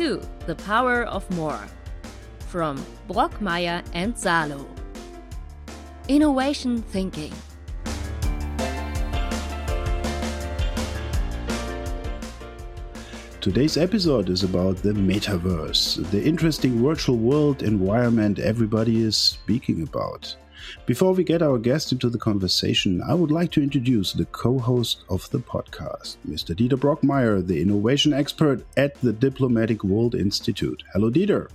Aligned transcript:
to 0.00 0.18
The 0.46 0.54
Power 0.54 1.02
of 1.02 1.30
More 1.36 1.60
from 2.48 2.82
Brockmeyer 3.06 3.84
and 3.92 4.18
Salo. 4.18 4.66
Innovation 6.08 6.80
Thinking. 6.80 7.34
Today's 13.42 13.76
episode 13.76 14.30
is 14.30 14.42
about 14.42 14.76
the 14.78 14.94
metaverse, 14.94 16.10
the 16.10 16.24
interesting 16.24 16.82
virtual 16.82 17.18
world 17.18 17.62
environment 17.62 18.38
everybody 18.38 19.02
is 19.02 19.18
speaking 19.18 19.82
about. 19.82 20.34
Before 20.86 21.12
we 21.12 21.24
get 21.24 21.42
our 21.42 21.58
guest 21.58 21.92
into 21.92 22.08
the 22.08 22.18
conversation, 22.18 23.02
I 23.02 23.14
would 23.14 23.30
like 23.30 23.50
to 23.52 23.62
introduce 23.62 24.12
the 24.12 24.24
co 24.26 24.58
host 24.58 25.04
of 25.08 25.28
the 25.30 25.38
podcast, 25.38 26.16
Mr. 26.28 26.54
Dieter 26.54 26.78
Brockmeyer, 26.78 27.46
the 27.46 27.60
innovation 27.60 28.12
expert 28.12 28.64
at 28.76 29.00
the 29.00 29.12
Diplomatic 29.12 29.84
World 29.84 30.14
Institute. 30.14 30.82
Hello, 30.92 31.10
Dieter. 31.10 31.48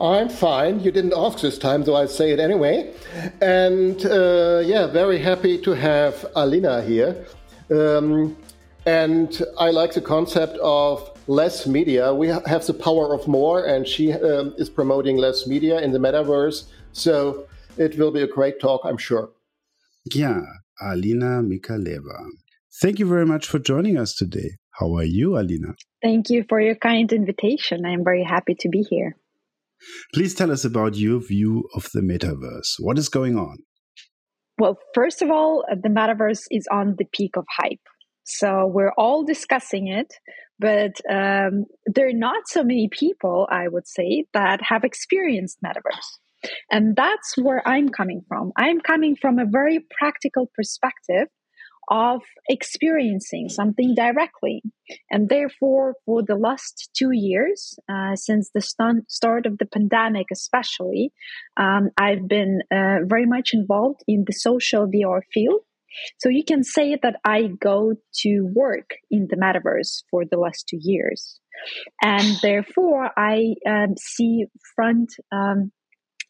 I'm 0.00 0.28
fine. 0.28 0.80
You 0.80 0.90
didn't 0.90 1.14
ask 1.16 1.40
this 1.40 1.58
time, 1.58 1.84
so 1.84 1.94
I'll 1.94 2.08
say 2.08 2.32
it 2.32 2.40
anyway. 2.40 2.92
And 3.40 4.04
uh, 4.04 4.62
yeah, 4.64 4.86
very 4.86 5.18
happy 5.18 5.58
to 5.58 5.70
have 5.72 6.26
Alina 6.34 6.82
here. 6.82 7.24
Um, 7.70 8.36
and 8.84 9.40
I 9.58 9.70
like 9.70 9.94
the 9.94 10.00
concept 10.00 10.56
of 10.58 11.08
less 11.28 11.66
media. 11.66 12.12
We 12.12 12.28
have 12.28 12.66
the 12.66 12.74
power 12.74 13.14
of 13.14 13.28
more, 13.28 13.64
and 13.64 13.86
she 13.86 14.12
um, 14.12 14.54
is 14.58 14.68
promoting 14.68 15.18
less 15.18 15.46
media 15.46 15.80
in 15.80 15.92
the 15.92 15.98
metaverse. 15.98 16.64
So 16.92 17.46
it 17.76 17.98
will 17.98 18.10
be 18.10 18.22
a 18.22 18.26
great 18.26 18.60
talk, 18.60 18.82
I'm 18.84 18.98
sure. 18.98 19.30
Yeah, 20.14 20.40
Alina 20.80 21.42
Mikaleva. 21.42 22.26
Thank 22.80 22.98
you 22.98 23.06
very 23.06 23.26
much 23.26 23.46
for 23.46 23.58
joining 23.58 23.98
us 23.98 24.14
today. 24.14 24.56
How 24.78 24.94
are 24.96 25.04
you, 25.04 25.36
Alina? 25.38 25.74
Thank 26.02 26.30
you 26.30 26.44
for 26.48 26.60
your 26.60 26.74
kind 26.74 27.12
invitation. 27.12 27.84
I'm 27.84 28.02
very 28.02 28.24
happy 28.24 28.54
to 28.60 28.68
be 28.68 28.82
here. 28.88 29.16
Please 30.14 30.34
tell 30.34 30.50
us 30.50 30.64
about 30.64 30.96
your 30.96 31.20
view 31.20 31.68
of 31.74 31.88
the 31.92 32.00
metaverse. 32.00 32.76
What 32.78 32.98
is 32.98 33.08
going 33.08 33.36
on? 33.36 33.58
Well, 34.58 34.78
first 34.94 35.22
of 35.22 35.30
all, 35.30 35.64
the 35.70 35.88
metaverse 35.88 36.44
is 36.50 36.66
on 36.70 36.96
the 36.98 37.04
peak 37.12 37.36
of 37.36 37.44
hype. 37.50 37.80
So 38.24 38.66
we're 38.66 38.92
all 38.96 39.24
discussing 39.24 39.88
it, 39.88 40.14
but 40.58 41.00
um, 41.10 41.64
there 41.86 42.08
are 42.08 42.12
not 42.12 42.46
so 42.46 42.62
many 42.62 42.88
people, 42.88 43.48
I 43.50 43.66
would 43.68 43.88
say, 43.88 44.26
that 44.32 44.60
have 44.62 44.84
experienced 44.84 45.58
metaverse. 45.64 46.18
And 46.70 46.96
that's 46.96 47.36
where 47.36 47.66
I'm 47.66 47.88
coming 47.88 48.22
from. 48.28 48.52
I'm 48.56 48.80
coming 48.80 49.16
from 49.16 49.38
a 49.38 49.46
very 49.46 49.80
practical 49.98 50.50
perspective 50.54 51.28
of 51.90 52.22
experiencing 52.48 53.48
something 53.48 53.94
directly. 53.94 54.62
And 55.10 55.28
therefore, 55.28 55.96
for 56.06 56.22
the 56.22 56.36
last 56.36 56.90
two 56.96 57.10
years, 57.12 57.78
uh, 57.88 58.14
since 58.14 58.50
the 58.54 58.60
st- 58.60 59.10
start 59.10 59.46
of 59.46 59.58
the 59.58 59.66
pandemic, 59.66 60.26
especially, 60.32 61.12
um, 61.56 61.90
I've 61.98 62.28
been 62.28 62.62
uh, 62.70 63.04
very 63.04 63.26
much 63.26 63.50
involved 63.52 64.00
in 64.06 64.24
the 64.26 64.32
social 64.32 64.86
VR 64.86 65.22
field. 65.32 65.60
So 66.18 66.28
you 66.30 66.44
can 66.44 66.64
say 66.64 66.96
that 67.02 67.16
I 67.24 67.48
go 67.60 67.94
to 68.20 68.50
work 68.54 68.94
in 69.10 69.28
the 69.28 69.36
metaverse 69.36 70.04
for 70.10 70.24
the 70.24 70.38
last 70.38 70.66
two 70.68 70.78
years. 70.80 71.38
And 72.02 72.38
therefore, 72.40 73.10
I 73.16 73.54
um, 73.68 73.94
see 73.98 74.46
front 74.74 75.10
um, 75.30 75.70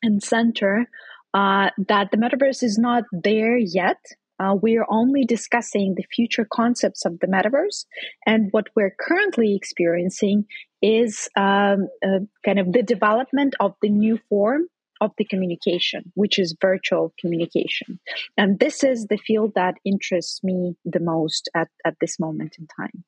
and 0.02 0.22
center 0.22 0.86
uh, 1.34 1.70
that 1.88 2.10
the 2.10 2.16
metaverse 2.16 2.62
is 2.62 2.78
not 2.78 3.04
there 3.12 3.56
yet. 3.56 3.98
Uh, 4.38 4.54
we're 4.60 4.86
only 4.88 5.24
discussing 5.24 5.94
the 5.94 6.04
future 6.14 6.46
concepts 6.50 7.04
of 7.04 7.18
the 7.20 7.26
metaverse. 7.26 7.84
And 8.26 8.48
what 8.50 8.66
we're 8.74 8.94
currently 8.98 9.54
experiencing 9.54 10.46
is 10.80 11.28
um, 11.36 11.88
uh, 12.04 12.20
kind 12.44 12.58
of 12.58 12.72
the 12.72 12.82
development 12.82 13.54
of 13.60 13.74
the 13.82 13.88
new 13.88 14.18
form 14.28 14.66
of 15.00 15.12
the 15.18 15.24
communication, 15.24 16.12
which 16.14 16.38
is 16.38 16.56
virtual 16.60 17.12
communication. 17.20 17.98
And 18.36 18.58
this 18.58 18.84
is 18.84 19.06
the 19.06 19.18
field 19.18 19.52
that 19.54 19.74
interests 19.84 20.42
me 20.42 20.76
the 20.84 21.00
most 21.00 21.48
at, 21.54 21.68
at 21.84 21.96
this 22.00 22.18
moment 22.20 22.56
in 22.58 22.66
time. 22.66 23.04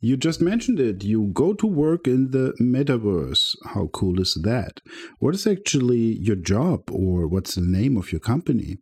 You 0.00 0.16
just 0.16 0.40
mentioned 0.40 0.78
it. 0.78 1.02
You 1.02 1.30
go 1.32 1.54
to 1.54 1.66
work 1.66 2.06
in 2.06 2.30
the 2.30 2.54
metaverse. 2.60 3.56
How 3.74 3.88
cool 3.88 4.20
is 4.20 4.38
that? 4.44 4.80
What 5.18 5.34
is 5.34 5.44
actually 5.44 6.18
your 6.20 6.36
job 6.36 6.88
or 6.90 7.26
what's 7.26 7.56
the 7.56 7.62
name 7.62 7.96
of 7.96 8.12
your 8.12 8.20
company? 8.20 8.78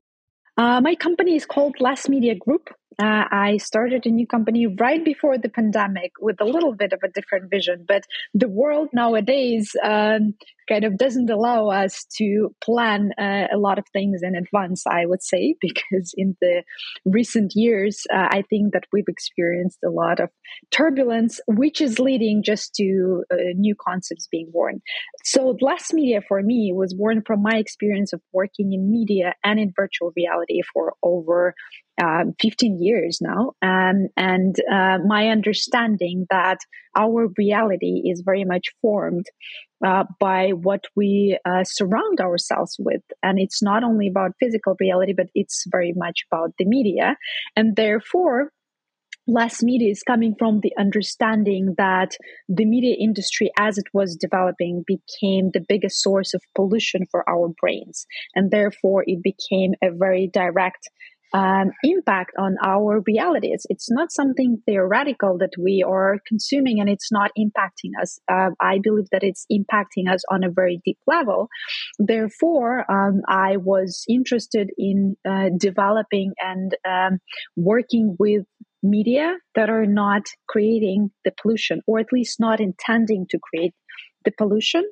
Uh, 0.59 0.81
my 0.82 0.94
company 0.94 1.34
is 1.34 1.47
called 1.47 1.77
Less 1.81 2.09
Media 2.09 2.34
Group. 2.34 2.69
Uh, 2.99 3.25
I 3.31 3.59
started 3.59 4.07
a 4.07 4.11
new 4.11 4.27
company 4.27 4.67
right 4.67 5.05
before 5.05 5.37
the 5.37 5.51
pandemic 5.51 6.12
with 6.19 6.41
a 6.41 6.47
little 6.47 6.75
bit 6.75 6.95
of 6.95 7.01
a 7.05 7.09
different 7.09 7.51
vision, 7.51 7.84
but 7.87 8.05
the 8.33 8.49
world 8.49 8.89
nowadays 8.95 9.77
um, 9.84 10.34
kind 10.67 10.84
of 10.84 10.97
doesn't 10.97 11.29
allow 11.29 11.69
us 11.69 12.07
to 12.17 12.55
plan 12.65 13.11
uh, 13.19 13.49
a 13.53 13.59
lot 13.59 13.79
of 13.79 13.84
things 13.93 14.23
in 14.23 14.34
advance, 14.34 14.84
I 14.87 15.05
would 15.05 15.23
say, 15.23 15.57
because 15.61 16.15
in 16.17 16.37
the 16.41 16.62
recent 17.05 17.53
years, 17.55 18.07
uh, 18.12 18.29
I 18.31 18.43
think 18.49 18.73
that 18.73 18.84
we've 18.93 19.09
experienced 19.09 19.78
a 19.84 19.91
lot 19.91 20.19
of 20.19 20.31
turbulence, 20.71 21.39
which 21.47 21.83
is 21.83 21.99
leading 21.99 22.43
just 22.43 22.75
to 22.77 23.25
uh, 23.31 23.37
new 23.57 23.75
concepts 23.75 24.27
being 24.31 24.51
born. 24.51 24.81
So, 25.25 25.57
Less 25.61 25.93
Media 25.93 26.21
for 26.27 26.43
me 26.43 26.73
was 26.75 26.95
born 26.95 27.23
from 27.27 27.43
my 27.43 27.57
experience 27.57 28.13
of 28.13 28.21
working 28.33 28.73
in 28.73 28.91
media 28.91 29.34
and 29.45 29.61
in 29.61 29.73
virtual 29.77 30.13
reality 30.17 30.63
for 30.73 30.95
over 31.03 31.55
um, 32.03 32.34
15 32.41 32.83
years 32.83 33.19
now. 33.21 33.53
Um, 33.62 34.09
and 34.17 34.57
uh, 34.71 34.99
my 35.07 35.29
understanding 35.29 36.27
that 36.31 36.59
our 36.97 37.29
reality 37.37 38.03
is 38.05 38.23
very 38.25 38.45
much 38.45 38.67
formed 38.81 39.27
uh, 39.84 40.05
by 40.19 40.51
what 40.51 40.84
we 40.95 41.39
uh, 41.45 41.65
surround 41.65 42.21
ourselves 42.21 42.77
with. 42.79 43.03
And 43.23 43.39
it's 43.39 43.62
not 43.62 43.84
only 43.84 44.09
about 44.09 44.33
physical 44.41 44.77
reality, 44.81 45.12
but 45.17 45.27
it's 45.34 45.65
very 45.71 45.93
much 45.95 46.25
about 46.31 46.53
the 46.59 46.65
media. 46.65 47.17
And 47.55 47.77
therefore, 47.77 48.51
less 49.27 49.63
media 49.63 49.91
is 49.91 50.03
coming 50.03 50.34
from 50.39 50.61
the 50.61 50.73
understanding 50.78 51.75
that 51.78 52.17
the 52.49 52.65
media 52.65 52.95
industry 52.99 53.51
as 53.59 53.77
it 53.77 53.87
was 53.93 54.17
developing 54.17 54.84
became 54.87 55.51
the 55.51 55.65
biggest 55.69 56.01
source 56.01 56.33
of 56.33 56.43
pollution 56.55 57.07
for 57.11 57.28
our 57.28 57.49
brains 57.61 58.07
and 58.34 58.51
therefore 58.51 59.03
it 59.07 59.23
became 59.23 59.75
a 59.83 59.91
very 59.91 60.31
direct 60.33 60.89
um, 61.37 61.71
impact 61.85 62.33
on 62.39 62.57
our 62.65 63.03
realities. 63.07 63.67
It's 63.69 63.91
not 63.91 64.11
something 64.11 64.63
theoretical 64.65 65.37
that 65.39 65.53
we 65.59 65.85
are 65.87 66.19
consuming 66.27 66.81
and 66.81 66.89
it's 66.89 67.13
not 67.13 67.31
impacting 67.39 67.91
us. 68.01 68.19
Uh, 68.27 68.51
I 68.59 68.79
believe 68.83 69.09
that 69.13 69.23
it's 69.23 69.45
impacting 69.53 70.11
us 70.11 70.23
on 70.31 70.45
a 70.45 70.51
very 70.51 70.81
deep 70.85 70.99
level. 71.07 71.49
Therefore, 71.99 72.91
um, 72.91 73.21
I 73.29 73.59
was 73.59 74.05
interested 74.09 74.71
in 74.79 75.17
uh, 75.29 75.51
developing 75.59 76.33
and 76.41 76.75
um, 76.89 77.19
working 77.55 78.17
with 78.19 78.45
media 78.83 79.37
that 79.57 79.69
are 79.69 79.87
not 79.87 80.23
creating 80.49 81.11
the 81.25 81.33
pollution 81.43 81.83
or 81.87 81.99
at 81.99 82.13
least 82.13 82.41
not 82.41 82.61
intending 82.61 83.27
to 83.29 83.39
create 83.43 83.75
the 84.25 84.33
pollution 84.39 84.85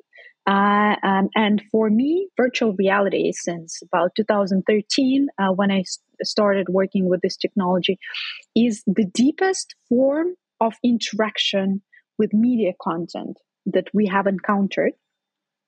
uh, 0.47 0.95
um, 1.03 1.29
and 1.35 1.63
for 1.71 1.89
me, 1.89 2.27
virtual 2.37 2.75
reality 2.77 3.31
since 3.33 3.81
about 3.81 4.11
2013, 4.15 5.27
uh, 5.37 5.51
when 5.53 5.71
I 5.71 5.83
started 6.23 6.67
working 6.69 7.09
with 7.09 7.21
this 7.21 7.35
technology, 7.35 7.97
is 8.55 8.83
the 8.85 9.05
deepest 9.13 9.75
form 9.89 10.35
of 10.61 10.73
interaction 10.83 11.81
with 12.17 12.33
media 12.33 12.73
content 12.81 13.39
that 13.65 13.87
we 13.93 14.05
have 14.07 14.27
encountered. 14.27 14.93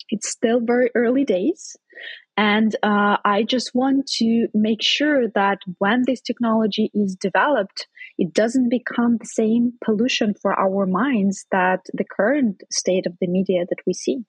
It's 0.10 0.30
still 0.30 0.62
very 0.62 0.92
early 0.96 1.26
days. 1.26 1.76
And 2.38 2.76
uh, 2.84 3.18
I 3.26 3.44
just 3.44 3.72
want 3.74 4.06
to 4.18 4.48
make 4.54 4.84
sure 4.84 5.28
that 5.34 5.58
when 5.80 6.04
this 6.06 6.22
technology 6.22 6.92
is 6.94 7.16
developed, 7.16 7.88
it 8.20 8.32
doesn't 8.32 8.70
become 8.70 9.18
the 9.18 9.26
same 9.26 9.74
pollution 9.84 10.36
for 10.40 10.54
our 10.54 10.86
minds 10.86 11.46
that 11.51 11.81
the 11.94 12.06
current 12.06 12.62
state 12.72 13.07
of 13.07 13.13
the 13.19 13.28
media 13.28 13.66
that 13.68 13.81
we 13.88 13.94
see. 13.94 14.19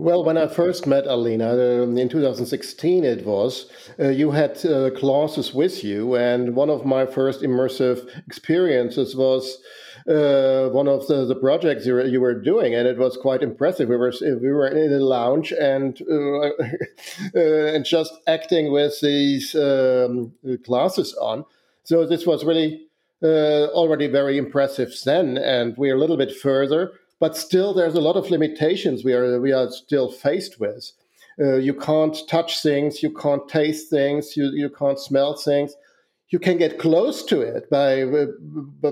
Well, 0.00 0.22
when 0.22 0.38
I 0.38 0.46
first 0.46 0.86
met 0.86 1.08
Alina 1.08 1.82
um, 1.82 1.98
in 1.98 2.08
2016, 2.08 3.02
it 3.02 3.26
was, 3.26 3.66
uh, 3.98 4.10
you 4.10 4.30
had 4.30 4.64
uh, 4.64 4.90
classes 4.90 5.52
with 5.52 5.82
you. 5.82 6.14
And 6.14 6.54
one 6.54 6.70
of 6.70 6.86
my 6.86 7.04
first 7.04 7.42
immersive 7.42 8.08
experiences 8.28 9.16
was 9.16 9.58
uh, 10.08 10.68
one 10.68 10.86
of 10.86 11.08
the, 11.08 11.24
the 11.24 11.34
projects 11.34 11.84
you 11.84 11.94
were, 11.94 12.04
you 12.04 12.20
were 12.20 12.40
doing. 12.40 12.76
And 12.76 12.86
it 12.86 12.96
was 12.96 13.16
quite 13.16 13.42
impressive. 13.42 13.88
We 13.88 13.96
were, 13.96 14.12
we 14.20 14.52
were 14.52 14.68
in 14.68 14.92
a 14.92 15.00
lounge 15.00 15.50
and, 15.50 16.00
uh, 16.08 16.14
uh, 17.34 17.74
and 17.74 17.84
just 17.84 18.12
acting 18.28 18.70
with 18.70 19.00
these 19.00 19.56
um, 19.56 20.32
classes 20.64 21.12
on. 21.14 21.44
So 21.82 22.06
this 22.06 22.24
was 22.24 22.44
really 22.44 22.86
uh, 23.20 23.66
already 23.74 24.06
very 24.06 24.38
impressive 24.38 24.92
then. 25.04 25.36
And 25.38 25.76
we're 25.76 25.96
a 25.96 25.98
little 25.98 26.16
bit 26.16 26.36
further 26.36 26.92
but 27.20 27.36
still 27.36 27.74
there's 27.74 27.94
a 27.94 28.00
lot 28.00 28.16
of 28.16 28.30
limitations 28.30 29.04
we 29.04 29.12
are 29.12 29.40
we 29.40 29.52
are 29.52 29.70
still 29.70 30.10
faced 30.10 30.60
with. 30.60 30.92
Uh, 31.40 31.56
you 31.56 31.74
can't 31.74 32.16
touch 32.28 32.62
things, 32.62 33.02
you 33.02 33.12
can't 33.14 33.48
taste 33.48 33.88
things, 33.90 34.36
you, 34.36 34.50
you 34.54 34.68
can't 34.68 34.98
smell 34.98 35.36
things. 35.36 35.76
you 36.30 36.38
can 36.38 36.58
get 36.58 36.78
close 36.78 37.24
to 37.24 37.40
it 37.40 37.70
by 37.70 38.04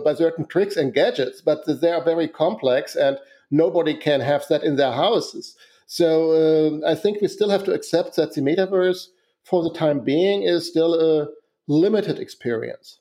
by 0.04 0.14
certain 0.14 0.46
tricks 0.46 0.76
and 0.76 0.94
gadgets, 0.94 1.40
but 1.40 1.64
they 1.66 1.92
are 1.92 2.02
very 2.02 2.28
complex, 2.28 2.96
and 2.96 3.18
nobody 3.50 3.94
can 3.94 4.20
have 4.20 4.46
that 4.48 4.64
in 4.64 4.76
their 4.76 4.92
houses. 4.92 5.54
So 5.86 6.80
uh, 6.82 6.90
I 6.90 6.94
think 6.94 7.20
we 7.20 7.28
still 7.28 7.50
have 7.50 7.64
to 7.64 7.74
accept 7.74 8.16
that 8.16 8.34
the 8.34 8.40
metaverse, 8.40 9.08
for 9.44 9.62
the 9.62 9.72
time 9.72 10.00
being, 10.00 10.42
is 10.42 10.66
still 10.66 10.94
a 10.94 11.28
limited 11.68 12.18
experience. 12.18 12.98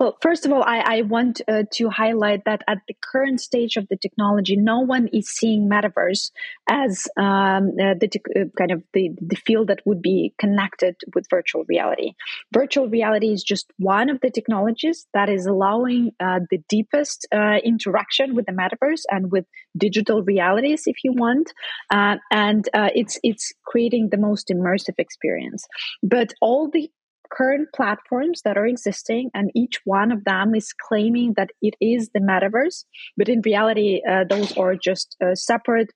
Well, 0.00 0.16
first 0.22 0.46
of 0.46 0.52
all, 0.52 0.62
I, 0.62 0.78
I 0.78 1.02
want 1.02 1.42
uh, 1.46 1.64
to 1.74 1.90
highlight 1.90 2.46
that 2.46 2.62
at 2.66 2.78
the 2.88 2.96
current 3.02 3.38
stage 3.38 3.76
of 3.76 3.86
the 3.90 3.98
technology, 3.98 4.56
no 4.56 4.80
one 4.80 5.08
is 5.12 5.28
seeing 5.28 5.68
metaverse 5.68 6.30
as 6.70 7.06
um, 7.18 7.72
uh, 7.78 7.92
the 8.00 8.08
uh, 8.34 8.44
kind 8.56 8.70
of 8.70 8.82
the, 8.94 9.10
the 9.20 9.36
field 9.36 9.68
that 9.68 9.80
would 9.84 10.00
be 10.00 10.32
connected 10.38 10.96
with 11.14 11.26
virtual 11.28 11.66
reality. 11.68 12.12
Virtual 12.50 12.88
reality 12.88 13.30
is 13.30 13.42
just 13.42 13.70
one 13.76 14.08
of 14.08 14.22
the 14.22 14.30
technologies 14.30 15.06
that 15.12 15.28
is 15.28 15.44
allowing 15.44 16.12
uh, 16.18 16.40
the 16.50 16.62
deepest 16.70 17.28
uh, 17.30 17.58
interaction 17.62 18.34
with 18.34 18.46
the 18.46 18.52
metaverse 18.52 19.02
and 19.10 19.30
with 19.30 19.44
digital 19.76 20.22
realities, 20.22 20.84
if 20.86 20.96
you 21.04 21.12
want, 21.12 21.52
uh, 21.90 22.16
and 22.30 22.70
it's 22.74 23.18
it's 23.22 23.52
creating 23.66 24.08
the 24.10 24.16
most 24.16 24.48
immersive 24.48 24.98
experience. 24.98 25.66
But 26.02 26.32
all 26.40 26.70
the 26.70 26.90
current 27.30 27.68
platforms 27.74 28.42
that 28.44 28.56
are 28.56 28.66
existing, 28.66 29.30
and 29.34 29.50
each 29.54 29.80
one 29.84 30.12
of 30.12 30.24
them 30.24 30.54
is 30.54 30.72
claiming 30.72 31.34
that 31.36 31.50
it 31.62 31.74
is 31.80 32.10
the 32.12 32.20
metaverse. 32.20 32.84
But 33.16 33.28
in 33.28 33.40
reality, 33.42 34.02
uh, 34.08 34.24
those 34.28 34.56
are 34.56 34.74
just 34.74 35.16
uh, 35.24 35.34
separate 35.34 35.92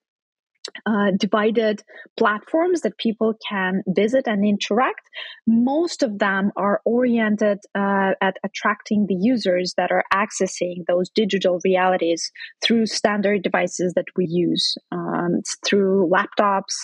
uh, 0.86 1.10
divided 1.18 1.82
platforms 2.16 2.80
that 2.80 2.96
people 2.98 3.34
can 3.48 3.82
visit 3.88 4.26
and 4.26 4.46
interact. 4.46 5.08
Most 5.46 6.02
of 6.02 6.18
them 6.18 6.52
are 6.56 6.80
oriented 6.84 7.58
uh, 7.74 8.12
at 8.20 8.36
attracting 8.44 9.06
the 9.08 9.16
users 9.18 9.74
that 9.76 9.90
are 9.90 10.04
accessing 10.12 10.84
those 10.88 11.10
digital 11.10 11.60
realities 11.64 12.30
through 12.64 12.86
standard 12.86 13.42
devices 13.42 13.92
that 13.94 14.06
we 14.16 14.26
use, 14.28 14.76
um, 14.90 15.40
through 15.66 16.10
laptops, 16.10 16.74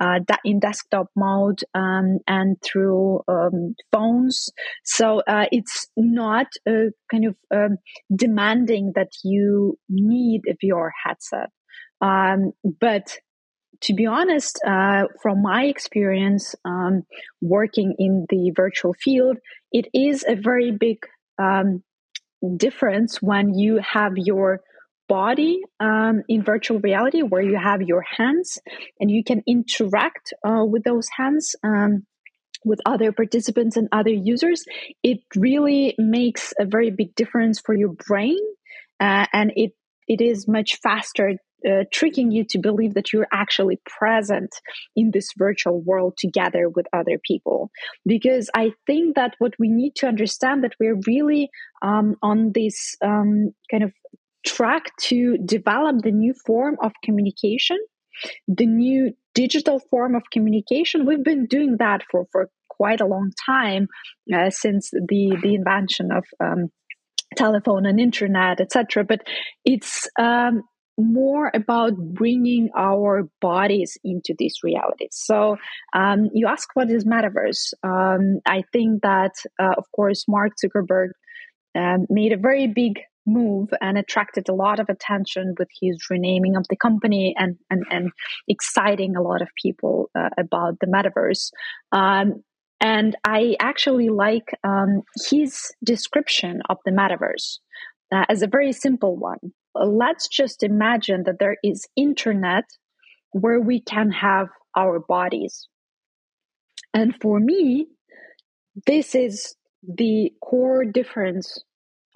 uh, 0.00 0.18
in 0.44 0.58
desktop 0.58 1.06
mode, 1.16 1.60
um, 1.74 2.18
and 2.26 2.56
through 2.62 3.20
um, 3.28 3.74
phones. 3.92 4.50
So 4.84 5.22
uh, 5.28 5.46
it's 5.52 5.88
not 5.96 6.46
kind 7.10 7.26
of 7.26 7.36
um, 7.54 7.76
demanding 8.14 8.92
that 8.96 9.10
you 9.22 9.78
need 9.88 10.42
a 10.48 10.66
VR 10.66 10.90
headset. 11.04 11.50
Um, 12.00 12.52
but 12.80 13.16
to 13.84 13.94
be 13.94 14.06
honest, 14.06 14.58
uh, 14.66 15.04
from 15.22 15.42
my 15.42 15.64
experience 15.64 16.54
um, 16.64 17.02
working 17.40 17.94
in 17.98 18.26
the 18.30 18.50
virtual 18.56 18.94
field, 18.94 19.36
it 19.72 19.86
is 19.92 20.24
a 20.26 20.34
very 20.34 20.72
big 20.72 20.98
um, 21.38 21.82
difference 22.56 23.20
when 23.20 23.54
you 23.54 23.78
have 23.78 24.12
your 24.16 24.60
body 25.06 25.60
um, 25.80 26.22
in 26.28 26.42
virtual 26.42 26.80
reality, 26.80 27.22
where 27.22 27.42
you 27.42 27.58
have 27.58 27.82
your 27.82 28.02
hands 28.02 28.58
and 28.98 29.10
you 29.10 29.22
can 29.22 29.42
interact 29.46 30.32
uh, 30.46 30.64
with 30.64 30.82
those 30.84 31.08
hands 31.16 31.54
um, 31.62 32.06
with 32.64 32.80
other 32.86 33.12
participants 33.12 33.76
and 33.76 33.88
other 33.92 34.10
users. 34.10 34.64
It 35.02 35.18
really 35.36 35.94
makes 35.98 36.54
a 36.58 36.64
very 36.64 36.90
big 36.90 37.14
difference 37.14 37.60
for 37.60 37.74
your 37.74 37.92
brain, 38.08 38.38
uh, 38.98 39.26
and 39.32 39.52
it 39.56 39.72
it 40.08 40.20
is 40.22 40.48
much 40.48 40.78
faster 40.82 41.34
uh, 41.68 41.84
tricking 41.92 42.30
you 42.30 42.44
to 42.44 42.58
believe 42.58 42.94
that 42.94 43.12
you're 43.12 43.28
actually 43.32 43.80
present 43.86 44.54
in 44.96 45.10
this 45.12 45.30
virtual 45.36 45.80
world 45.80 46.14
together 46.18 46.68
with 46.68 46.86
other 46.92 47.18
people. 47.26 47.70
Because 48.06 48.50
i 48.54 48.72
think 48.86 49.16
that 49.16 49.34
what 49.38 49.54
we 49.58 49.68
need 49.68 49.94
to 49.96 50.06
understand 50.06 50.62
that 50.64 50.74
we're 50.78 51.00
really 51.06 51.50
um, 51.82 52.16
on 52.22 52.52
this 52.52 52.96
um, 53.02 53.54
kind 53.70 53.82
of 53.82 53.92
track 54.46 54.94
to 55.00 55.38
develop 55.38 56.02
the 56.02 56.12
new 56.12 56.34
form 56.46 56.76
of 56.82 56.92
communication 57.02 57.78
the 58.46 58.66
new 58.66 59.12
digital 59.34 59.80
form 59.90 60.14
of 60.14 60.22
communication. 60.32 61.04
We've 61.06 61.24
been 61.24 61.46
doing 61.46 61.76
that 61.78 62.02
for 62.10 62.26
for 62.30 62.48
quite 62.68 63.00
a 63.00 63.06
long 63.06 63.32
time 63.46 63.88
uh, 64.34 64.50
since 64.50 64.90
the 64.90 65.36
the 65.42 65.54
invention 65.54 66.10
of 66.12 66.24
um, 66.40 66.70
telephone 67.36 67.84
and 67.84 67.98
internet 67.98 68.60
etc 68.60 69.02
but 69.02 69.20
it's 69.64 70.08
um, 70.20 70.62
more 70.98 71.50
about 71.54 71.96
bringing 71.96 72.70
our 72.76 73.28
bodies 73.40 73.98
into 74.04 74.34
these 74.38 74.58
realities. 74.62 75.10
So 75.12 75.56
um, 75.94 76.28
you 76.32 76.46
ask 76.46 76.68
what 76.74 76.90
is 76.90 77.04
metaverse? 77.04 77.74
Um, 77.82 78.40
I 78.46 78.62
think 78.72 79.02
that, 79.02 79.32
uh, 79.60 79.74
of 79.76 79.84
course, 79.94 80.24
Mark 80.28 80.52
Zuckerberg 80.62 81.10
um, 81.74 82.06
made 82.08 82.32
a 82.32 82.36
very 82.36 82.66
big 82.66 83.00
move 83.26 83.70
and 83.80 83.96
attracted 83.96 84.48
a 84.48 84.54
lot 84.54 84.78
of 84.78 84.88
attention 84.88 85.54
with 85.58 85.68
his 85.80 85.98
renaming 86.10 86.56
of 86.56 86.66
the 86.68 86.76
company 86.76 87.34
and 87.38 87.56
and, 87.70 87.84
and 87.90 88.10
exciting 88.48 89.16
a 89.16 89.22
lot 89.22 89.40
of 89.40 89.48
people 89.60 90.10
uh, 90.14 90.28
about 90.38 90.78
the 90.80 90.86
metaverse. 90.86 91.50
Um, 91.90 92.42
and 92.80 93.16
I 93.24 93.56
actually 93.60 94.10
like 94.10 94.58
um, 94.62 95.02
his 95.30 95.72
description 95.82 96.60
of 96.68 96.76
the 96.84 96.90
metaverse 96.90 97.58
uh, 98.12 98.26
as 98.28 98.42
a 98.42 98.46
very 98.46 98.72
simple 98.72 99.16
one 99.16 99.54
let's 99.74 100.28
just 100.28 100.62
imagine 100.62 101.24
that 101.24 101.38
there 101.38 101.56
is 101.64 101.86
internet 101.96 102.64
where 103.30 103.60
we 103.60 103.80
can 103.80 104.10
have 104.10 104.48
our 104.76 105.00
bodies. 105.00 105.68
And 106.92 107.14
for 107.20 107.40
me 107.40 107.88
this 108.86 109.14
is 109.14 109.54
the 109.82 110.32
core 110.42 110.84
difference 110.84 111.62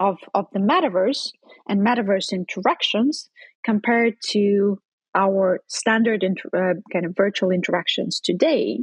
of, 0.00 0.18
of 0.34 0.46
the 0.52 0.60
metaverse 0.60 1.30
and 1.68 1.80
metaverse 1.80 2.32
interactions 2.32 3.28
compared 3.64 4.14
to 4.30 4.78
our 5.14 5.60
standard 5.66 6.22
inter, 6.22 6.48
uh, 6.54 6.74
kind 6.92 7.04
of 7.04 7.16
virtual 7.16 7.50
interactions 7.50 8.20
today 8.20 8.78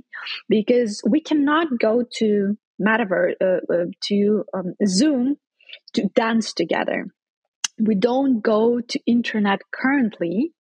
because 0.49 1.01
we 1.07 1.21
cannot 1.21 1.67
go 1.79 2.03
to 2.17 2.57
metaverse 2.81 3.35
uh, 3.41 3.73
uh, 3.73 3.85
to 4.01 4.43
um, 4.53 4.73
zoom 4.85 5.37
to 5.93 6.07
dance 6.15 6.51
together 6.51 7.07
we 7.79 7.95
don't 7.95 8.41
go 8.41 8.79
to 8.79 8.99
internet 9.05 9.61
currently 9.71 10.51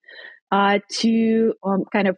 uh, 0.51 0.79
to 1.01 1.55
um, 1.65 1.85
kind 1.93 2.09
of 2.09 2.17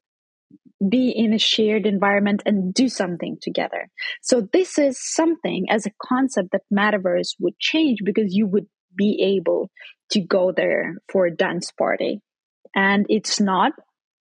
be 0.87 1.11
in 1.11 1.33
a 1.33 1.39
shared 1.39 1.87
environment 1.87 2.43
and 2.45 2.75
do 2.75 2.89
something 2.89 3.39
together. 3.41 3.89
So 4.21 4.47
this 4.53 4.79
is 4.79 4.99
something 5.01 5.67
as 5.71 5.87
a 5.87 5.93
concept 6.03 6.51
that 6.53 6.63
metaverse 6.73 7.35
would 7.41 7.59
change 7.59 8.01
because 8.05 8.35
you 8.35 8.47
would 8.47 8.67
be 8.95 9.39
able 9.39 9.71
to 10.11 10.21
go 10.21 10.53
there 10.53 10.97
for 11.11 11.27
a 11.27 11.35
dance 11.35 11.71
party. 11.73 12.21
And 12.75 13.07
it's 13.09 13.41
not 13.41 13.73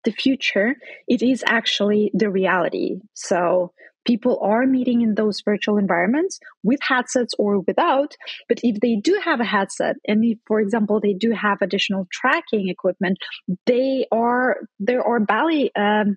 the 0.04 0.12
future, 0.12 0.74
it 1.06 1.22
is 1.22 1.44
actually 1.46 2.10
the 2.12 2.28
reality. 2.28 2.96
So 3.14 3.72
people 4.04 4.38
are 4.42 4.66
meeting 4.66 5.02
in 5.02 5.14
those 5.14 5.42
virtual 5.44 5.78
environments 5.78 6.38
with 6.62 6.80
headsets 6.82 7.34
or 7.38 7.60
without. 7.60 8.16
But 8.48 8.60
if 8.62 8.80
they 8.80 8.96
do 8.96 9.20
have 9.24 9.40
a 9.40 9.44
headset, 9.44 9.96
and 10.06 10.24
if, 10.24 10.38
for 10.46 10.60
example, 10.60 11.00
they 11.00 11.14
do 11.14 11.32
have 11.32 11.58
additional 11.62 12.06
tracking 12.10 12.68
equipment, 12.68 13.18
they 13.66 14.06
are 14.12 14.56
there 14.78 15.02
are 15.02 15.20
ballet 15.20 15.70
um, 15.76 16.16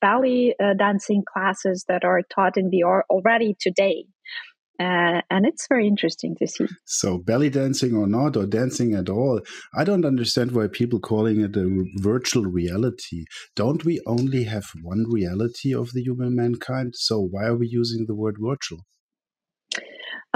ballet 0.00 0.54
uh, 0.62 0.74
dancing 0.74 1.24
classes 1.30 1.84
that 1.88 2.04
are 2.04 2.22
taught 2.34 2.56
in 2.56 2.70
VR 2.70 3.02
already 3.10 3.56
today. 3.58 4.06
Uh, 4.78 5.22
and 5.30 5.46
it's 5.46 5.66
very 5.68 5.86
interesting 5.86 6.36
to 6.38 6.46
see. 6.46 6.66
So, 6.84 7.18
belly 7.18 7.48
dancing 7.48 7.94
or 7.94 8.06
not, 8.06 8.36
or 8.36 8.46
dancing 8.46 8.94
at 8.94 9.08
all, 9.08 9.40
I 9.74 9.84
don't 9.84 10.04
understand 10.04 10.52
why 10.52 10.68
people 10.68 11.00
calling 11.00 11.40
it 11.40 11.56
a 11.56 11.84
virtual 11.96 12.44
reality. 12.44 13.24
Don't 13.54 13.84
we 13.84 14.00
only 14.06 14.44
have 14.44 14.66
one 14.82 15.04
reality 15.08 15.74
of 15.74 15.92
the 15.92 16.02
human 16.02 16.36
mankind? 16.36 16.94
So, 16.96 17.20
why 17.20 17.44
are 17.46 17.56
we 17.56 17.68
using 17.68 18.06
the 18.06 18.14
word 18.14 18.36
virtual? 18.38 18.84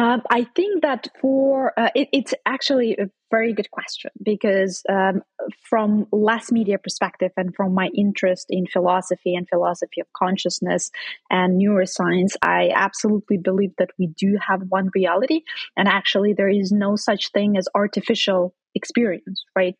Um, 0.00 0.22
I 0.30 0.44
think 0.56 0.80
that 0.80 1.08
for 1.20 1.78
uh, 1.78 1.90
it, 1.94 2.08
it's 2.10 2.32
actually 2.46 2.96
a 2.98 3.10
very 3.30 3.52
good 3.52 3.70
question 3.70 4.10
because 4.22 4.82
um, 4.88 5.20
from 5.68 6.06
less 6.10 6.50
media 6.50 6.78
perspective 6.78 7.32
and 7.36 7.54
from 7.54 7.74
my 7.74 7.90
interest 7.94 8.46
in 8.48 8.66
philosophy 8.66 9.34
and 9.34 9.46
philosophy 9.46 10.00
of 10.00 10.06
consciousness 10.16 10.90
and 11.28 11.60
neuroscience, 11.60 12.34
I 12.40 12.70
absolutely 12.74 13.36
believe 13.36 13.72
that 13.76 13.90
we 13.98 14.06
do 14.06 14.38
have 14.40 14.62
one 14.70 14.88
reality, 14.94 15.42
and 15.76 15.86
actually 15.86 16.32
there 16.32 16.48
is 16.48 16.72
no 16.72 16.96
such 16.96 17.30
thing 17.32 17.58
as 17.58 17.68
artificial 17.74 18.54
experience, 18.74 19.44
right? 19.54 19.74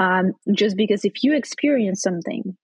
Um, 0.00 0.32
just 0.52 0.76
because 0.76 1.04
if 1.04 1.22
you 1.22 1.36
experience 1.36 2.02
something 2.02 2.56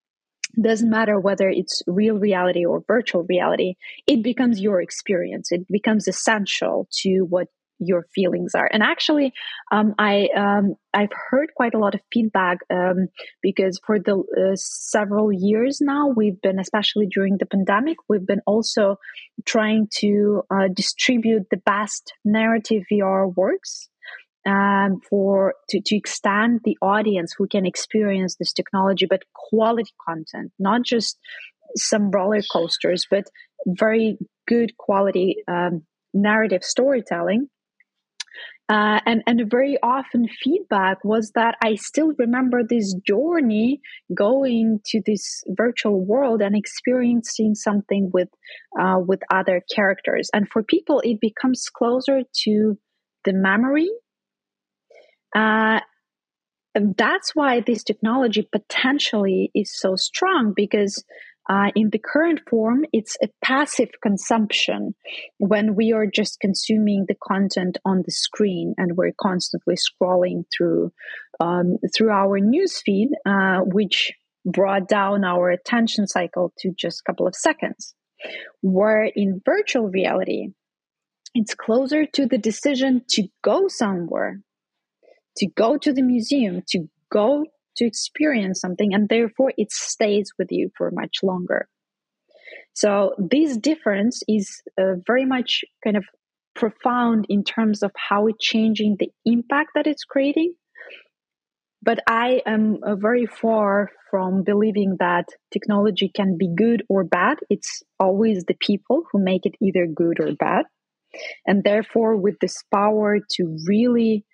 doesn't 0.61 0.91
matter 0.91 1.19
whether 1.21 1.49
it's 1.49 1.83
real 1.87 2.17
reality 2.19 2.65
or 2.65 2.83
virtual 2.87 3.25
reality, 3.29 3.75
it 4.07 4.23
becomes 4.23 4.61
your 4.61 4.81
experience. 4.81 5.53
It 5.53 5.67
becomes 5.69 6.09
essential 6.09 6.89
to 7.03 7.21
what 7.29 7.49
your 7.79 8.07
feelings 8.15 8.55
are. 8.55 8.69
And 8.73 8.83
actually, 8.83 9.33
um, 9.71 9.95
I 9.99 10.29
um, 10.37 10.77
I've 10.95 11.13
heard 11.31 11.51
quite 11.55 11.75
a 11.75 11.79
lot 11.79 11.95
of 11.95 12.01
feedback 12.13 12.59
um, 12.71 13.09
because 13.43 13.81
for 13.87 13.99
the 13.99 14.17
uh, 14.17 14.57
several 14.57 15.31
years 15.33 15.79
now, 15.81 16.09
we've 16.09 16.41
been, 16.41 16.59
especially 16.59 17.07
during 17.07 17.37
the 17.39 17.47
pandemic, 17.47 17.97
we've 18.09 18.27
been 18.27 18.41
also 18.47 18.97
trying 19.45 19.89
to 19.99 20.43
uh, 20.51 20.69
distribute 20.75 21.45
the 21.51 21.59
best 21.59 22.13
narrative 22.25 22.85
VR 22.91 23.35
works. 23.35 23.89
Um, 24.47 25.01
for 25.11 25.55
to, 25.71 25.81
to 25.85 25.97
extend 25.97 26.61
the 26.63 26.79
audience 26.81 27.35
who 27.37 27.49
can 27.49 27.67
experience 27.67 28.37
this 28.37 28.53
technology, 28.53 29.05
but 29.05 29.23
quality 29.35 29.91
content, 30.09 30.53
not 30.61 30.83
just 30.85 31.19
some 31.75 32.13
roller 32.13 32.43
coasters, 32.53 33.07
but 33.11 33.25
very 33.67 34.19
good 34.47 34.77
quality 34.77 35.39
um, 35.49 35.83
narrative 36.15 36.63
storytelling 36.63 37.49
uh, 38.69 38.99
and 39.07 39.23
and 39.29 39.49
very 39.49 39.79
often 39.81 40.27
feedback 40.43 41.05
was 41.05 41.31
that 41.37 41.55
I 41.63 41.77
still 41.77 42.13
remember 42.19 42.63
this 42.65 42.95
journey 43.07 43.81
going 44.13 44.81
to 44.87 45.01
this 45.07 45.45
virtual 45.51 46.05
world 46.05 46.43
and 46.43 46.57
experiencing 46.57 47.55
something 47.55 48.11
with 48.13 48.29
uh, 48.79 48.97
with 48.99 49.21
other 49.33 49.63
characters. 49.73 50.31
And 50.35 50.49
for 50.53 50.65
people, 50.65 51.01
it 51.05 51.21
becomes 51.21 51.69
closer 51.73 52.23
to 52.45 52.79
the 53.25 53.33
memory. 53.33 53.89
Uh, 55.37 55.81
that's 56.97 57.35
why 57.35 57.61
this 57.61 57.85
technology 57.85 58.49
potentially 58.51 59.51
is 59.55 59.79
so 59.79 59.97
strong 59.97 60.53
because 60.55 61.05
uh, 61.49 61.71
in 61.77 61.91
the 61.91 61.99
current 61.99 62.41
form, 62.49 62.85
it's 62.93 63.17
a 63.23 63.29
passive 63.43 63.91
consumption 64.03 64.95
when 65.39 65.77
we 65.77 65.93
are 65.93 66.07
just 66.07 66.41
consuming 66.41 67.05
the 67.07 67.15
content 67.23 67.79
on 67.85 68.03
the 68.05 68.11
screen 68.11 68.75
and 68.79 68.97
we're 68.97 69.13
constantly 69.21 69.77
scrolling 69.77 70.45
through 70.57 70.93
um, 71.39 71.77
through 71.95 72.11
our 72.11 72.41
newsfeed, 72.41 73.09
uh, 73.27 73.61
which 73.61 74.13
brought 74.45 74.89
down 74.89 75.25
our 75.25 75.51
attention 75.51 76.07
cycle 76.07 76.53
to 76.59 76.73
just 76.77 77.01
a 77.01 77.11
couple 77.11 77.27
of 77.27 77.35
seconds. 77.35 77.95
Where 78.63 79.05
in 79.05 79.41
virtual 79.45 79.89
reality, 79.89 80.49
it's 81.35 81.55
closer 81.55 82.07
to 82.07 82.27
the 82.27 82.39
decision 82.39 83.03
to 83.11 83.29
go 83.45 83.69
somewhere, 83.69 84.41
to 85.39 85.47
go 85.57 85.77
to 85.79 85.93
the 85.93 86.03
museum, 86.03 86.63
to 86.69 86.89
go 87.11 87.45
to 87.77 87.87
experience 87.87 88.61
something 88.61 88.95
and 88.95 89.09
therefore 89.09 89.53
it 89.57 89.71
stays 89.71 90.31
with 90.39 90.49
you 90.51 90.71
for 90.77 90.91
much 90.91 91.19
longer. 91.23 91.69
So 92.73 93.15
this 93.19 93.57
difference 93.57 94.23
is 94.29 94.63
uh, 94.79 94.97
very 95.07 95.25
much 95.25 95.65
kind 95.85 95.97
of 95.97 96.05
profound 96.55 97.27
in 97.29 97.45
terms 97.45 97.83
of 97.83 97.91
how 97.97 98.27
it's 98.27 98.45
changing 98.45 98.97
the 98.99 99.11
impact 99.25 99.71
that 99.75 99.87
it's 99.87 100.05
creating. 100.05 100.55
But 101.83 102.01
i 102.09 102.41
am 102.47 102.79
uh, 102.83 102.97
very 102.97 103.27
far 103.27 103.91
from 104.11 104.43
believing 104.43 104.97
that 104.99 105.27
technology 105.53 106.11
can 106.15 106.37
be 106.39 106.49
good 106.55 106.83
or 106.89 107.05
bad. 107.05 107.39
It's 107.51 107.83
always 108.01 108.45
the 108.45 108.57
people 108.59 109.05
who 109.11 109.23
make 109.23 109.45
it 109.45 109.55
either 109.63 109.87
good 109.87 110.19
or 110.21 110.33
bad. 110.35 110.65
And 111.47 111.63
therefore 111.63 112.17
with 112.17 112.37
this 112.41 112.63
power 112.75 113.19
to 113.19 113.59
really 113.67 114.25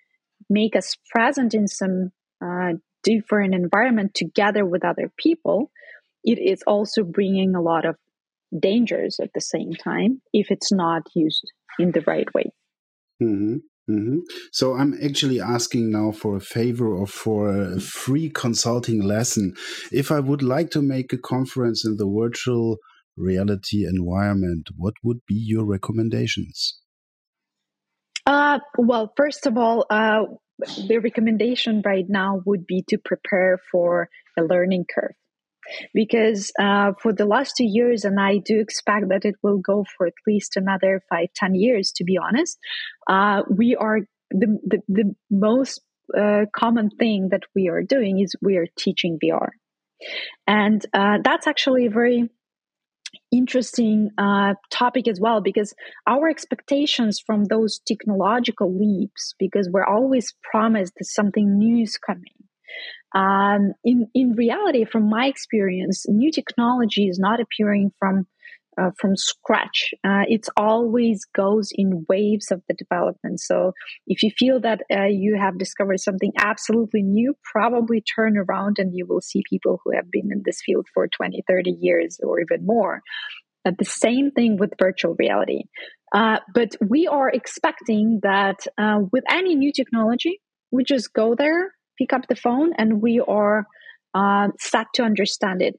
make 0.53 0.75
us 0.75 0.95
present 1.11 1.53
in 1.53 1.67
some 1.67 2.11
uh, 2.43 2.73
different 3.03 3.53
environment 3.53 4.13
together 4.13 4.65
with 4.65 4.85
other 4.85 5.11
people, 5.17 5.71
it 6.23 6.39
is 6.39 6.63
also 6.67 7.03
bringing 7.03 7.55
a 7.55 7.61
lot 7.61 7.85
of 7.85 7.95
dangers 8.57 9.19
at 9.21 9.31
the 9.33 9.41
same 9.41 9.73
time 9.73 10.21
if 10.31 10.51
it's 10.51 10.71
not 10.71 11.01
used 11.15 11.51
in 11.79 11.91
the 11.91 12.01
right 12.01 12.33
way. 12.33 12.51
Mm-hmm. 13.21 13.55
Mm-hmm. 13.89 14.19
So 14.53 14.75
I'm 14.75 14.93
actually 15.03 15.41
asking 15.41 15.91
now 15.91 16.11
for 16.11 16.37
a 16.37 16.41
favor 16.41 16.95
or 16.95 17.05
for 17.05 17.49
a 17.49 17.79
free 17.81 18.29
consulting 18.29 19.01
lesson. 19.01 19.55
If 19.91 20.09
I 20.11 20.21
would 20.21 20.41
like 20.41 20.69
to 20.71 20.81
make 20.81 21.11
a 21.11 21.17
conference 21.17 21.85
in 21.85 21.97
the 21.97 22.07
virtual 22.07 22.77
reality 23.17 23.85
environment, 23.85 24.69
what 24.77 24.93
would 25.03 25.19
be 25.27 25.35
your 25.35 25.65
recommendations? 25.65 26.79
Uh, 28.25 28.59
well, 28.77 29.11
first 29.17 29.45
of 29.45 29.57
all, 29.57 29.85
uh, 29.89 30.23
the 30.59 30.97
recommendation 30.97 31.81
right 31.85 32.05
now 32.07 32.41
would 32.45 32.65
be 32.65 32.83
to 32.89 32.97
prepare 32.97 33.59
for 33.71 34.09
a 34.37 34.43
learning 34.43 34.85
curve. 34.93 35.15
Because 35.93 36.51
uh, 36.59 36.91
for 37.01 37.13
the 37.13 37.25
last 37.25 37.53
two 37.57 37.63
years 37.65 38.03
and 38.03 38.19
i 38.19 38.37
do 38.37 38.59
expect 38.59 39.07
that 39.07 39.23
it 39.23 39.35
will 39.41 39.59
go 39.59 39.85
for 39.95 40.07
at 40.07 40.13
least 40.27 40.57
another 40.57 41.01
five 41.09 41.27
ten 41.33 41.55
years 41.55 41.93
to 41.93 42.03
be 42.03 42.17
honest 42.17 42.59
uh, 43.07 43.43
we 43.49 43.73
are 43.73 43.99
the, 44.29 44.59
the, 44.65 44.79
the 44.89 45.15
most 45.31 45.79
uh, 46.17 46.45
common 46.53 46.89
thing 46.89 47.29
that 47.31 47.43
we 47.55 47.69
are 47.69 47.81
doing 47.81 48.19
is 48.19 48.35
we 48.41 48.57
are 48.57 48.67
teaching 48.77 49.17
vr 49.23 49.51
and 50.45 50.85
uh, 50.93 51.19
that's 51.23 51.47
actually 51.47 51.87
very 51.87 52.29
interesting 53.31 54.09
uh, 54.17 54.53
topic 54.71 55.07
as 55.07 55.19
well 55.19 55.41
because 55.41 55.73
our 56.07 56.29
expectations 56.29 57.19
from 57.25 57.45
those 57.45 57.79
technological 57.87 58.73
leaps 58.77 59.33
because 59.39 59.69
we're 59.71 59.85
always 59.85 60.33
promised 60.51 60.93
that 60.97 61.05
something 61.05 61.57
new 61.57 61.83
is 61.83 61.97
coming. 61.97 62.23
Um, 63.15 63.73
in 63.83 64.07
in 64.15 64.31
reality 64.31 64.85
from 64.85 65.07
my 65.07 65.27
experience 65.27 66.05
new 66.07 66.31
technology 66.31 67.07
is 67.07 67.19
not 67.19 67.39
appearing 67.39 67.91
from 67.99 68.25
uh, 68.79 68.91
from 68.99 69.15
scratch. 69.15 69.93
Uh, 70.03 70.23
it 70.27 70.47
always 70.57 71.25
goes 71.35 71.71
in 71.73 72.05
waves 72.09 72.51
of 72.51 72.61
the 72.67 72.73
development. 72.73 73.39
So 73.39 73.73
if 74.07 74.23
you 74.23 74.31
feel 74.37 74.59
that 74.61 74.81
uh, 74.91 75.05
you 75.05 75.37
have 75.39 75.57
discovered 75.57 75.99
something 75.99 76.31
absolutely 76.37 77.01
new, 77.01 77.35
probably 77.51 78.01
turn 78.01 78.37
around 78.37 78.77
and 78.79 78.95
you 78.95 79.05
will 79.05 79.21
see 79.21 79.43
people 79.49 79.79
who 79.83 79.95
have 79.95 80.09
been 80.11 80.31
in 80.31 80.41
this 80.45 80.61
field 80.65 80.87
for 80.93 81.07
20, 81.07 81.43
30 81.47 81.71
years 81.79 82.19
or 82.23 82.39
even 82.39 82.65
more. 82.65 83.01
Uh, 83.65 83.71
the 83.77 83.85
same 83.85 84.31
thing 84.31 84.57
with 84.57 84.73
virtual 84.79 85.15
reality. 85.17 85.63
Uh, 86.13 86.37
but 86.53 86.75
we 86.87 87.07
are 87.07 87.29
expecting 87.29 88.19
that 88.21 88.59
uh, 88.77 88.99
with 89.11 89.23
any 89.29 89.55
new 89.55 89.71
technology, 89.71 90.39
we 90.71 90.83
just 90.83 91.13
go 91.13 91.33
there, 91.35 91.71
pick 91.97 92.13
up 92.13 92.27
the 92.27 92.35
phone, 92.35 92.71
and 92.77 93.01
we 93.01 93.19
are 93.19 93.65
set 94.59 94.85
to 94.93 95.01
understand 95.01 95.61
it 95.61 95.75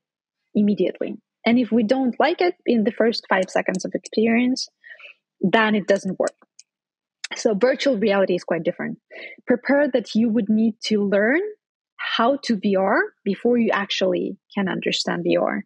immediately. 0.54 1.14
And 1.46 1.58
if 1.58 1.70
we 1.70 1.82
don't 1.82 2.18
like 2.18 2.40
it 2.40 2.54
in 2.66 2.84
the 2.84 2.92
first 2.92 3.26
five 3.28 3.48
seconds 3.48 3.84
of 3.84 3.92
experience, 3.94 4.68
then 5.40 5.74
it 5.74 5.86
doesn't 5.86 6.18
work. 6.18 6.34
So 7.36 7.54
virtual 7.54 7.98
reality 7.98 8.34
is 8.34 8.44
quite 8.44 8.62
different. 8.62 8.98
Prepare 9.46 9.88
that 9.92 10.14
you 10.14 10.28
would 10.28 10.48
need 10.48 10.74
to 10.84 11.02
learn 11.02 11.40
how 11.96 12.38
to 12.44 12.56
VR 12.56 12.98
before 13.24 13.56
you 13.56 13.70
actually 13.72 14.36
can 14.54 14.68
understand 14.68 15.24
VR. 15.24 15.60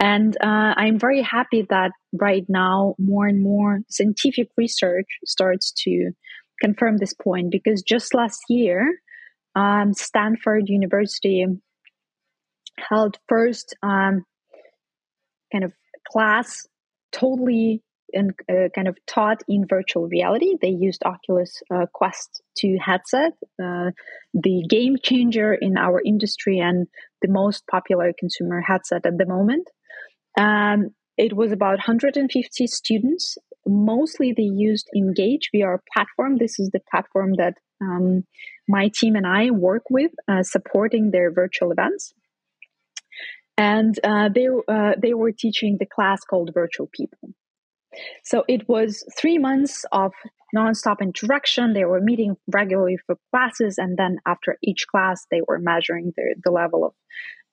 And 0.00 0.36
uh, 0.36 0.74
I'm 0.76 0.98
very 0.98 1.22
happy 1.22 1.66
that 1.70 1.92
right 2.12 2.44
now 2.48 2.94
more 2.98 3.26
and 3.26 3.42
more 3.42 3.80
scientific 3.88 4.48
research 4.56 5.06
starts 5.24 5.72
to 5.84 6.10
confirm 6.60 6.98
this 6.98 7.14
point 7.14 7.50
because 7.50 7.82
just 7.82 8.14
last 8.14 8.40
year, 8.48 9.00
um, 9.54 9.94
Stanford 9.94 10.68
University 10.68 11.46
held 12.78 13.18
first 13.28 13.74
um, 13.82 14.24
kind 15.52 15.64
of 15.64 15.72
class 16.10 16.66
totally 17.12 17.82
and 18.12 18.32
uh, 18.50 18.68
kind 18.74 18.88
of 18.88 18.96
taught 19.06 19.42
in 19.48 19.66
virtual 19.68 20.08
reality. 20.08 20.54
They 20.60 20.68
used 20.68 21.02
Oculus 21.04 21.62
uh, 21.70 21.86
Quest 21.92 22.42
2 22.58 22.78
headset, 22.80 23.32
uh, 23.62 23.90
the 24.32 24.64
game 24.68 24.96
changer 25.02 25.52
in 25.52 25.76
our 25.76 26.00
industry 26.04 26.58
and 26.58 26.86
the 27.20 27.28
most 27.28 27.66
popular 27.70 28.12
consumer 28.18 28.60
headset 28.60 29.04
at 29.04 29.18
the 29.18 29.26
moment. 29.26 29.68
Um, 30.38 30.90
it 31.16 31.34
was 31.36 31.52
about 31.52 31.78
150 31.78 32.66
students. 32.66 33.36
Mostly 33.66 34.32
they 34.32 34.44
used 34.44 34.88
Engage 34.96 35.50
VR 35.54 35.78
platform. 35.92 36.38
This 36.38 36.58
is 36.58 36.70
the 36.70 36.80
platform 36.90 37.34
that 37.34 37.54
um, 37.82 38.24
my 38.66 38.90
team 38.94 39.16
and 39.16 39.26
I 39.26 39.50
work 39.50 39.82
with, 39.90 40.12
uh, 40.28 40.42
supporting 40.42 41.10
their 41.10 41.30
virtual 41.30 41.72
events 41.72 42.14
and 43.58 43.98
uh, 44.04 44.28
they 44.32 44.46
uh, 44.46 44.92
they 45.02 45.12
were 45.12 45.32
teaching 45.32 45.76
the 45.78 45.86
class 45.86 46.20
called 46.24 46.52
Virtual 46.54 46.88
People. 46.92 47.30
So 48.24 48.44
it 48.48 48.68
was 48.68 49.04
three 49.18 49.38
months 49.38 49.84
of 49.90 50.12
nonstop 50.56 51.00
interaction. 51.02 51.72
They 51.72 51.84
were 51.84 52.00
meeting 52.00 52.36
regularly 52.46 52.96
for 53.04 53.16
classes, 53.34 53.76
and 53.76 53.98
then 53.98 54.18
after 54.24 54.56
each 54.62 54.86
class, 54.86 55.26
they 55.30 55.40
were 55.46 55.58
measuring 55.58 56.12
the, 56.16 56.36
the 56.42 56.52
level 56.52 56.84
of 56.86 56.94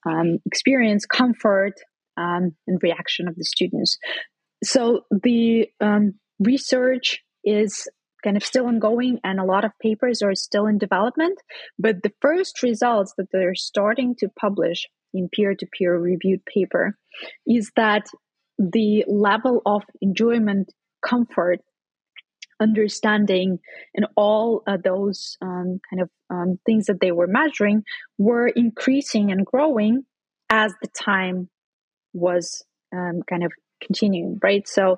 um, 0.08 0.38
experience, 0.46 1.06
comfort, 1.08 1.74
um, 2.16 2.56
and 2.68 2.80
reaction 2.84 3.28
of 3.28 3.36
the 3.36 3.44
students. 3.44 3.98
So 4.64 5.02
the 5.10 5.68
um, 5.82 6.14
research 6.40 7.24
is 7.44 7.88
kind 8.24 8.38
of 8.38 8.44
still 8.44 8.68
ongoing 8.68 9.20
and 9.24 9.40
a 9.40 9.44
lot 9.44 9.66
of 9.66 9.72
papers 9.82 10.24
are 10.24 10.34
still 10.34 10.66
in 10.66 10.80
development 10.80 11.38
but 11.78 12.02
the 12.02 12.12
first 12.22 12.64
results 12.64 13.14
that 13.20 13.28
they're 13.32 13.54
starting 13.54 14.16
to 14.18 14.28
publish 14.40 14.88
in 15.16 15.30
peer-to-peer 15.30 15.98
reviewed 15.98 16.44
paper 16.46 16.98
is 17.48 17.72
that 17.76 18.06
the 18.58 19.04
level 19.08 19.62
of 19.66 19.84
enjoyment 20.02 20.72
comfort 21.06 21.60
understanding 22.60 23.60
and 23.94 24.06
all 24.16 24.64
those 24.84 25.38
um, 25.42 25.80
kind 25.90 26.02
of 26.02 26.10
um, 26.30 26.60
things 26.66 26.86
that 26.86 27.02
they 27.02 27.12
were 27.12 27.28
measuring 27.28 27.84
were 28.18 28.48
increasing 28.48 29.32
and 29.32 29.46
growing 29.46 30.04
as 30.50 30.74
the 30.82 30.88
time 30.88 31.50
was 32.14 32.64
um, 32.96 33.22
kind 33.30 33.44
of 33.44 33.52
continuing, 33.84 34.40
right? 34.42 34.68
So 34.68 34.98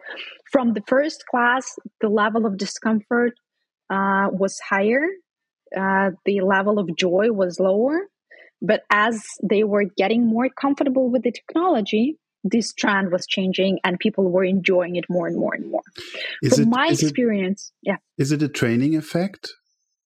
from 0.52 0.74
the 0.74 0.84
first 0.88 1.26
class, 1.26 1.76
the 2.00 2.10
level 2.10 2.46
of 2.46 2.58
discomfort 2.58 3.34
uh, 3.90 4.28
was 4.32 4.60
higher, 4.60 5.04
uh, 5.76 6.12
the 6.26 6.42
level 6.42 6.80
of 6.80 6.96
joy 6.96 7.32
was 7.32 7.60
lower. 7.60 8.02
But 8.62 8.84
as 8.90 9.24
they 9.44 9.64
were 9.64 9.86
getting 9.98 10.26
more 10.26 10.50
comfortable 10.50 11.10
with 11.10 11.24
the 11.24 11.32
technology, 11.32 12.18
this 12.44 12.74
trend 12.74 13.12
was 13.12 13.26
changing 13.28 13.80
and 13.84 14.00
people 14.00 14.30
were 14.32 14.44
enjoying 14.44 14.96
it 14.96 15.06
more 15.10 15.28
and 15.28 15.38
more 15.38 15.54
and 15.54 15.70
more. 15.70 15.82
Is 16.42 16.54
From 16.54 16.64
it, 16.64 16.68
my 16.68 16.88
experience, 16.88 17.72
it, 17.84 17.90
yeah. 17.90 17.98
Is 18.18 18.32
it 18.32 18.42
a 18.42 18.48
training 18.48 18.96
effect? 18.96 19.52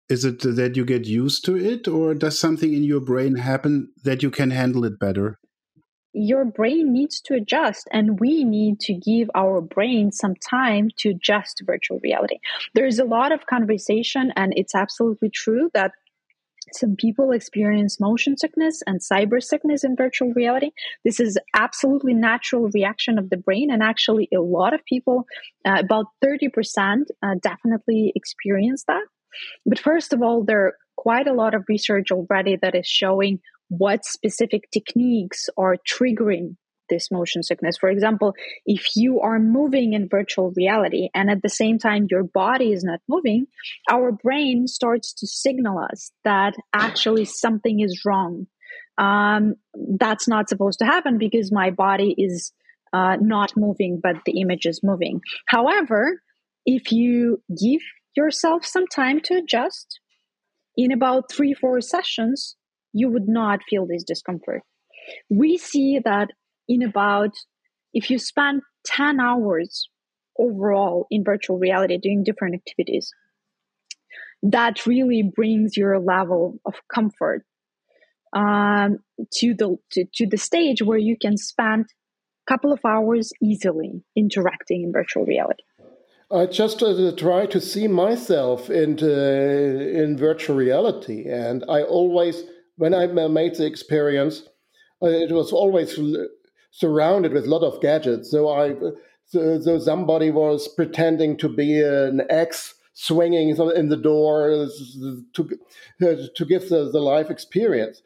Is 0.10 0.26
it 0.26 0.42
that 0.42 0.76
you 0.76 0.86
get 0.86 1.06
used 1.06 1.46
to 1.46 1.56
it, 1.56 1.88
or 1.88 2.16
does 2.16 2.40
something 2.40 2.74
in 2.74 2.84
your 2.84 3.00
brain 3.00 3.36
happen 3.36 3.90
that 4.04 4.24
you 4.24 4.32
can 4.32 4.50
handle 4.50 4.84
it 4.84 5.00
better? 5.00 5.38
Your 6.14 6.46
brain 6.46 6.92
needs 6.92 7.22
to 7.22 7.36
adjust, 7.36 7.88
and 7.92 8.20
we 8.20 8.44
need 8.44 8.80
to 8.82 8.96
give 8.96 9.30
our 9.36 9.62
brain 9.62 10.12
some 10.12 10.34
time 10.36 10.90
to 10.98 11.10
adjust 11.10 11.58
to 11.58 11.66
virtual 11.66 12.00
reality. 12.02 12.40
There's 12.74 12.98
a 12.98 13.06
lot 13.06 13.32
of 13.32 13.46
conversation, 13.46 14.34
and 14.36 14.52
it's 14.56 14.74
absolutely 14.74 15.30
true 15.30 15.70
that 15.76 15.92
some 16.76 16.96
people 16.96 17.32
experience 17.32 18.00
motion 18.00 18.38
sickness 18.38 18.82
and 18.86 19.00
cyber 19.00 19.42
sickness 19.42 19.84
in 19.84 19.96
virtual 19.96 20.34
reality. 20.34 20.72
This 21.06 21.20
is 21.20 21.38
absolutely 21.56 22.14
natural 22.14 22.70
reaction 22.74 23.18
of 23.18 23.30
the 23.30 23.38
brain, 23.38 23.72
and 23.72 23.84
actually, 23.84 24.28
a 24.34 24.40
lot 24.40 24.74
of 24.74 24.84
people, 24.86 25.26
uh, 25.66 25.78
about 25.80 26.06
thirty 26.22 26.50
percent, 26.50 27.10
uh, 27.24 27.36
definitely 27.42 28.12
experience 28.16 28.84
that. 28.88 29.04
But 29.66 29.80
first 29.80 30.14
of 30.14 30.22
all, 30.22 30.44
there 30.44 30.66
are 30.66 30.74
quite 30.98 31.28
a 31.28 31.34
lot 31.34 31.54
of 31.54 31.64
research 31.70 32.12
already 32.12 32.58
that 32.62 32.76
is 32.76 32.88
showing 32.88 33.40
what 33.70 34.04
specific 34.04 34.70
techniques 34.72 35.50
are 35.58 35.78
triggering 35.88 36.56
this 36.90 37.12
motion 37.12 37.44
sickness. 37.44 37.78
For 37.78 37.90
example, 37.90 38.34
if 38.66 38.96
you 38.96 39.20
are 39.22 39.40
moving 39.40 39.94
in 39.94 40.10
virtual 40.10 40.52
reality 40.56 41.10
and 41.14 41.30
at 41.30 41.42
the 41.42 41.50
same 41.50 41.80
time 41.80 42.08
your 42.10 42.24
body 42.24 42.72
is 42.72 42.84
not 42.84 43.00
moving, 43.08 43.48
our 43.90 44.12
brain 44.12 44.68
starts 44.68 45.14
to 45.14 45.28
signal 45.28 45.80
us 45.80 46.12
that 46.24 46.54
actually 46.74 47.26
something 47.26 47.80
is 47.80 48.04
wrong. 48.06 48.48
Um, 48.98 49.56
that's 49.98 50.28
not 50.28 50.50
supposed 50.50 50.80
to 50.80 50.86
happen 50.86 51.18
because 51.18 51.52
my 51.52 51.72
body 51.72 52.14
is 52.18 52.52
uh, 52.92 53.16
not 53.22 53.54
moving, 53.56 54.00
but 54.02 54.18
the 54.26 54.42
image 54.42 54.66
is 54.66 54.82
moving. 54.84 55.22
However, 55.48 56.22
if 56.66 56.92
you 56.92 57.42
give 57.50 57.82
yourself 58.16 58.66
some 58.66 58.88
time 58.88 59.22
to 59.22 59.36
adjust, 59.36 60.00
in 60.76 60.92
about 60.94 61.32
three, 61.32 61.54
four 61.54 61.82
sessions, 61.82 62.56
you 62.94 63.10
would 63.10 63.28
not 63.28 63.60
feel 63.70 63.86
this 63.86 64.04
discomfort. 64.04 64.62
We 65.30 65.58
see 65.58 66.00
that 66.04 66.30
in 66.70 66.84
about 66.84 67.32
if 67.94 68.10
you 68.10 68.18
spend 68.18 68.62
10 68.86 69.20
hours 69.20 69.90
overall 70.38 71.06
in 71.12 71.26
virtual 71.26 71.58
reality 71.60 71.98
doing 71.98 72.24
different 72.24 72.56
activities 72.56 73.12
that 74.44 74.86
really 74.86 75.24
brings 75.36 75.76
your 75.76 76.00
level 76.00 76.60
of 76.66 76.76
comfort 76.94 77.44
um, 78.34 79.00
to 79.34 79.54
the 79.54 79.78
to, 79.92 80.06
to 80.14 80.28
the 80.28 80.38
stage 80.38 80.82
where 80.82 80.98
you 80.98 81.18
can 81.20 81.38
spend 81.38 81.86
a 81.86 82.52
couple 82.52 82.72
of 82.72 82.80
hours 82.86 83.32
easily 83.42 84.04
interacting 84.16 84.84
in 84.84 84.92
virtual 84.92 85.26
reality. 85.26 85.64
I 86.32 86.46
just 86.46 86.84
uh, 86.84 87.12
try 87.18 87.48
to 87.48 87.60
see 87.60 87.88
myself 87.88 88.70
in 88.70 89.00
uh, 89.02 89.06
in 89.08 90.16
virtual 90.18 90.56
reality, 90.56 91.28
and 91.28 91.66
I 91.68 91.82
always, 91.82 92.44
when 92.78 92.94
I 92.94 93.08
made 93.08 93.56
the 93.56 93.66
experience, 93.66 94.44
uh, 95.02 95.08
it 95.08 95.32
was 95.32 95.52
always 95.52 96.00
surrounded 96.72 97.34
with 97.34 97.46
a 97.46 97.50
lot 97.50 97.64
of 97.64 97.82
gadgets. 97.82 98.32
So 98.32 98.50
I, 98.50 98.76
so, 99.26 99.60
so 99.60 99.80
somebody 99.80 100.32
was 100.32 100.68
pretending 100.68 101.38
to 101.38 101.50
be 101.50 101.82
an 101.82 102.22
ex 102.30 102.76
swinging 102.94 103.50
in 103.50 103.90
the 103.90 103.98
door 103.98 104.68
to 105.34 105.58
to 106.36 106.46
give 106.46 106.70
the, 106.70 106.90
the 106.92 107.00
life 107.00 107.30
experience. 107.30 108.02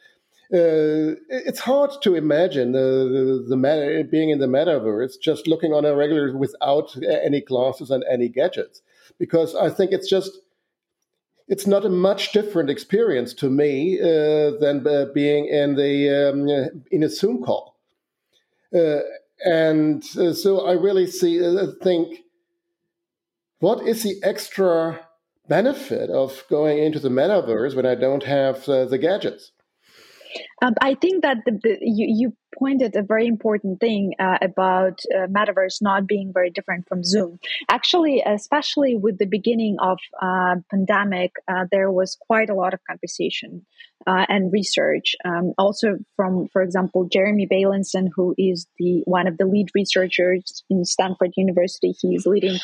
Uh, 0.53 1.17
it's 1.29 1.61
hard 1.61 1.89
to 2.03 2.13
imagine 2.13 2.73
the, 2.73 3.43
the, 3.49 3.55
the 3.55 4.07
being 4.11 4.29
in 4.29 4.37
the 4.37 4.45
metaverse 4.45 5.13
just 5.19 5.47
looking 5.47 5.73
on 5.73 5.83
a 5.83 5.95
regular 5.95 6.37
without 6.37 6.95
any 7.23 7.41
glasses 7.41 7.89
and 7.89 8.03
any 8.07 8.29
gadgets 8.29 8.83
because 9.17 9.55
i 9.55 9.67
think 9.69 9.91
it's 9.91 10.07
just 10.07 10.41
it's 11.47 11.65
not 11.65 11.85
a 11.85 11.89
much 11.89 12.33
different 12.33 12.69
experience 12.69 13.33
to 13.33 13.49
me 13.49 13.99
uh, 13.99 14.51
than 14.59 14.85
uh, 14.85 15.05
being 15.13 15.47
in 15.47 15.75
the 15.75 16.09
um, 16.09 16.83
in 16.91 17.01
a 17.01 17.09
zoom 17.09 17.41
call 17.41 17.72
uh, 18.73 18.99
and 19.45 20.03
uh, 20.17 20.33
so 20.33 20.65
I 20.65 20.73
really 20.73 21.07
see, 21.07 21.43
uh, 21.43 21.67
think, 21.81 22.19
what 23.59 23.87
is 23.87 24.03
the 24.03 24.15
extra 24.23 25.07
benefit 25.47 26.09
of 26.09 26.43
going 26.49 26.79
into 26.79 26.99
the 26.99 27.09
metaverse 27.09 27.75
when 27.75 27.85
I 27.85 27.95
don't 27.95 28.23
have 28.23 28.65
the 28.65 28.97
gadgets? 28.99 29.52
Um, 30.61 30.73
I 30.81 30.95
think 30.95 31.23
that 31.23 31.37
the, 31.45 31.59
the, 31.61 31.77
you, 31.81 32.07
you, 32.09 32.33
pointed 32.59 32.95
a 32.95 33.01
very 33.01 33.25
important 33.25 33.79
thing 33.79 34.13
uh, 34.19 34.37
about 34.39 34.99
uh, 35.11 35.25
metaverse 35.25 35.81
not 35.81 36.05
being 36.05 36.31
very 36.31 36.51
different 36.51 36.87
from 36.87 37.03
Zoom. 37.03 37.39
Actually, 37.67 38.21
especially 38.23 38.95
with 38.95 39.17
the 39.17 39.25
beginning 39.25 39.77
of 39.81 39.97
uh, 40.21 40.57
pandemic, 40.69 41.31
uh, 41.47 41.65
there 41.71 41.91
was 41.91 42.15
quite 42.27 42.51
a 42.51 42.53
lot 42.53 42.75
of 42.75 42.79
conversation 42.87 43.65
uh, 44.05 44.27
and 44.29 44.53
research. 44.53 45.15
Um, 45.25 45.53
also, 45.57 45.97
from 46.15 46.47
for 46.53 46.61
example, 46.61 47.07
Jeremy 47.11 47.47
Bailenson, 47.51 48.09
who 48.15 48.35
is 48.37 48.67
the 48.77 49.01
one 49.05 49.27
of 49.27 49.37
the 49.37 49.45
lead 49.45 49.69
researchers 49.73 50.63
in 50.69 50.85
Stanford 50.85 51.31
University. 51.35 51.95
He 51.99 52.15
is 52.15 52.27
leading 52.27 52.59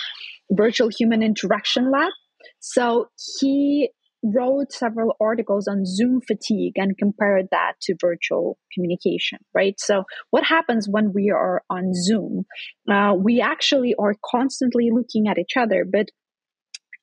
virtual 0.52 0.90
human 0.90 1.24
interaction 1.24 1.92
lab. 1.92 2.12
So 2.60 3.10
he 3.40 3.90
wrote 4.24 4.72
several 4.72 5.16
articles 5.20 5.68
on 5.68 5.86
Zoom 5.86 6.22
fatigue 6.22 6.74
and 6.76 6.98
compared 6.98 7.48
that 7.52 7.74
to 7.82 7.96
virtual 8.00 8.58
communication, 8.74 9.40
right? 9.54 9.80
So, 9.80 10.04
what 10.30 10.44
happens 10.44 10.88
when 10.90 11.14
we 11.14 11.32
are 11.32 11.64
on 11.70 11.94
Zoom? 11.94 12.46
Uh, 12.90 13.14
we 13.18 13.42
actually 13.42 13.96
are 13.98 14.16
constantly 14.26 14.90
looking 14.92 15.28
at 15.28 15.38
each 15.38 15.58
other, 15.58 15.86
but 15.90 16.08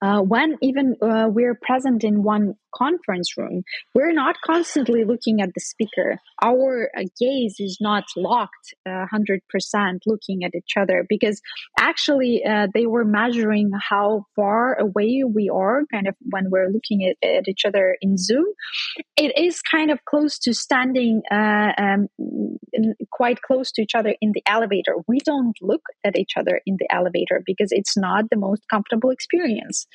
uh, 0.02 0.20
when 0.20 0.57
even 0.62 0.94
uh, 1.00 1.26
we're 1.29 1.59
present 1.61 2.05
in 2.05 2.22
one 2.22 2.55
conference 2.77 3.37
room, 3.37 3.62
we're 3.95 4.12
not 4.12 4.37
constantly 4.45 5.05
looking 5.05 5.41
at 5.41 5.51
the 5.55 5.61
speaker. 5.61 6.19
Our 6.45 6.91
uh, 6.97 7.05
gaze 7.19 7.57
is 7.59 7.79
not 7.81 8.05
locked 8.17 8.75
100% 8.87 9.07
uh, 9.15 9.93
looking 10.07 10.45
at 10.45 10.55
each 10.55 10.75
other 10.77 11.05
because 11.09 11.41
actually 11.79 12.43
uh, 12.45 12.69
they 12.75 12.87
were 12.87 13.05
measuring 13.05 13.71
how 13.91 14.27
far 14.35 14.79
away 14.79 15.23
we 15.25 15.51
are 15.53 15.83
kind 15.93 16.09
of 16.09 16.15
when 16.31 16.51
we're 16.51 16.69
looking 16.69 17.09
at, 17.09 17.29
at 17.29 17.49
each 17.49 17.65
other 17.65 17.97
in 18.01 18.17
Zoom. 18.17 18.47
It 19.17 19.33
is 19.37 19.62
kind 19.62 19.91
of 19.91 20.05
close 20.05 20.39
to 20.41 20.53
standing 20.53 21.23
uh, 21.31 21.73
um, 21.79 22.09
quite 23.11 23.41
close 23.43 23.71
to 23.73 23.83
each 23.83 23.95
other 23.95 24.15
in 24.21 24.33
the 24.33 24.43
elevator. 24.47 24.95
We 25.09 25.19
don't 25.21 25.57
look 25.62 25.83
at 26.05 26.19
each 26.19 26.33
other 26.37 26.61
in 26.67 26.77
the 26.79 26.87
elevator 26.91 27.43
because 27.45 27.69
it's 27.71 27.97
not 27.97 28.25
the 28.31 28.37
most 28.37 28.62
comfortable 28.69 29.11
experience 29.11 29.87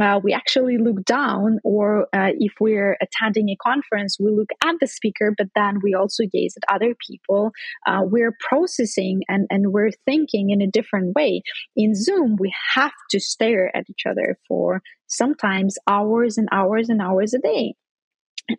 uh, 0.00 0.20
we 0.22 0.32
actually 0.32 0.78
look 0.78 1.04
down, 1.04 1.58
or 1.62 2.08
if 2.38 2.52
we're 2.60 2.96
attending 3.00 3.48
a 3.48 3.56
conference, 3.56 4.16
we 4.18 4.30
look 4.30 4.50
at 4.64 4.76
the 4.80 4.86
speaker, 4.86 5.34
but 5.36 5.48
then 5.54 5.78
we 5.82 5.94
also 5.94 6.24
gaze 6.30 6.54
at 6.56 6.74
other 6.74 6.94
people. 7.06 7.50
Uh, 7.86 8.00
we're 8.04 8.36
processing 8.40 9.22
and, 9.28 9.46
and 9.50 9.72
we're 9.72 9.92
thinking 10.04 10.50
in 10.50 10.60
a 10.60 10.66
different 10.70 11.14
way. 11.14 11.42
In 11.76 11.94
Zoom, 11.94 12.36
we 12.38 12.52
have 12.74 12.92
to 13.10 13.20
stare 13.20 13.74
at 13.76 13.84
each 13.88 14.04
other 14.08 14.38
for 14.48 14.82
sometimes 15.06 15.76
hours 15.88 16.38
and 16.38 16.48
hours 16.52 16.88
and 16.88 17.00
hours 17.00 17.34
a 17.34 17.38
day 17.38 17.74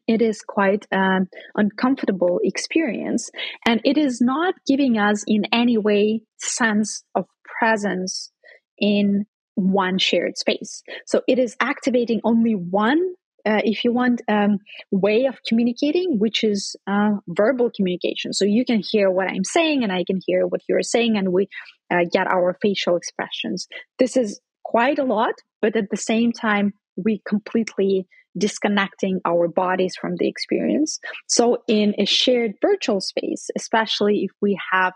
it 0.08 0.21
is 0.21 0.41
quite 0.41 0.86
an 0.91 1.28
uncomfortable 1.56 2.39
experience 2.43 3.30
and 3.65 3.82
it 3.84 3.97
is 3.97 4.19
not 4.21 4.56
giving 4.65 4.97
us 4.97 5.23
in 5.28 5.43
any 5.51 5.78
way 5.78 6.21
sense 6.38 7.04
of 7.13 7.25
presence 7.60 8.32
in 8.78 9.25
one 9.56 9.97
shared 9.97 10.38
space. 10.38 10.84
So 11.06 11.21
it 11.28 11.39
is 11.39 11.56
activating 11.60 12.21
only 12.23 12.54
one, 12.54 12.99
uh, 13.46 13.62
if 13.64 13.84
you 13.84 13.94
want, 13.94 14.22
um, 14.28 14.58
way 14.92 15.26
of 15.26 15.36
communicating, 15.48 16.18
which 16.20 16.44
is 16.44 16.76
uh, 16.88 17.12
verbal 17.28 17.72
communication. 17.76 18.34
So 18.34 18.46
you 18.46 18.66
can 18.66 18.82
hear 18.84 19.12
what 19.12 19.28
I'm 19.28 19.44
saying 19.44 19.84
and 19.84 19.92
I 19.92 20.04
can 20.04 20.20
hear 20.26 20.48
what 20.48 20.62
you're 20.68 20.82
saying, 20.82 21.18
and 21.18 21.32
we 21.32 21.48
uh, 21.92 22.06
get 22.12 22.28
our 22.28 22.58
facial 22.62 22.96
expressions. 22.96 23.68
This 24.00 24.18
is 24.18 24.40
quite 24.64 25.00
a 25.00 25.04
lot, 25.04 25.36
but 25.62 25.76
at 25.76 25.90
the 25.92 25.98
same 25.98 26.32
time, 26.32 26.74
we 26.96 27.22
completely 27.28 28.08
disconnecting 28.38 29.22
our 29.26 29.48
bodies 29.48 29.96
from 30.00 30.16
the 30.18 30.28
experience. 30.28 31.00
So 31.28 31.64
in 31.68 31.94
a 31.98 32.06
shared 32.06 32.54
virtual 32.62 33.00
space, 33.00 33.50
especially 33.56 34.24
if 34.24 34.32
we 34.42 34.60
have 34.72 34.94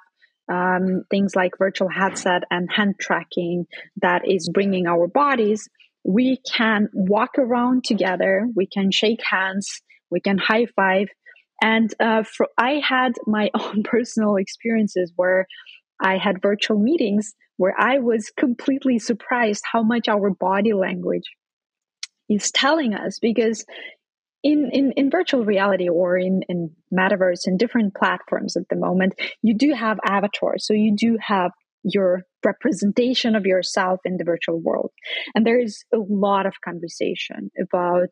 um, 0.51 1.03
things 1.09 1.35
like 1.35 1.57
virtual 1.57 1.89
headset 1.89 2.43
and 2.49 2.69
hand 2.71 2.95
tracking 2.99 3.65
that 4.01 4.27
is 4.27 4.49
bringing 4.51 4.87
our 4.87 5.07
bodies, 5.07 5.69
we 6.09 6.39
can 6.51 6.89
walk 6.91 7.37
around 7.37 7.83
together, 7.83 8.47
we 8.55 8.65
can 8.65 8.89
shake 8.89 9.21
hands, 9.23 9.79
we 10.09 10.19
can 10.19 10.39
high 10.39 10.65
five. 10.75 11.07
And 11.61 11.93
uh, 11.99 12.23
for, 12.23 12.47
I 12.57 12.81
had 12.83 13.13
my 13.27 13.51
own 13.59 13.83
personal 13.83 14.37
experiences 14.37 15.13
where 15.15 15.45
I 16.01 16.17
had 16.17 16.41
virtual 16.41 16.79
meetings 16.79 17.35
where 17.57 17.75
I 17.77 17.99
was 17.99 18.31
completely 18.35 18.97
surprised 18.97 19.63
how 19.71 19.83
much 19.83 20.07
our 20.07 20.31
body 20.31 20.73
language 20.73 21.25
is 22.27 22.49
telling 22.51 22.95
us 22.95 23.19
because 23.21 23.63
in, 24.41 24.71
in, 24.73 24.93
in 24.93 25.11
virtual 25.11 25.45
reality 25.45 25.89
or 25.89 26.17
in, 26.17 26.41
in 26.49 26.71
metaverse 26.91 27.41
in 27.45 27.57
different 27.57 27.93
platforms 27.93 28.57
at 28.57 28.67
the 28.69 28.77
moment, 28.77 29.13
you 29.43 29.55
do 29.55 29.73
have 29.73 29.99
avatars. 30.03 30.65
So 30.65 30.73
you 30.73 30.95
do 30.95 31.19
have 31.21 31.51
your 31.83 32.23
representation 32.45 33.35
of 33.35 33.45
yourself 33.45 33.99
in 34.05 34.17
the 34.17 34.23
virtual 34.23 34.59
world. 34.59 34.91
And 35.35 35.45
there 35.45 35.59
is 35.59 35.83
a 35.93 35.97
lot 35.97 36.45
of 36.45 36.53
conversation 36.63 37.51
about 37.61 38.09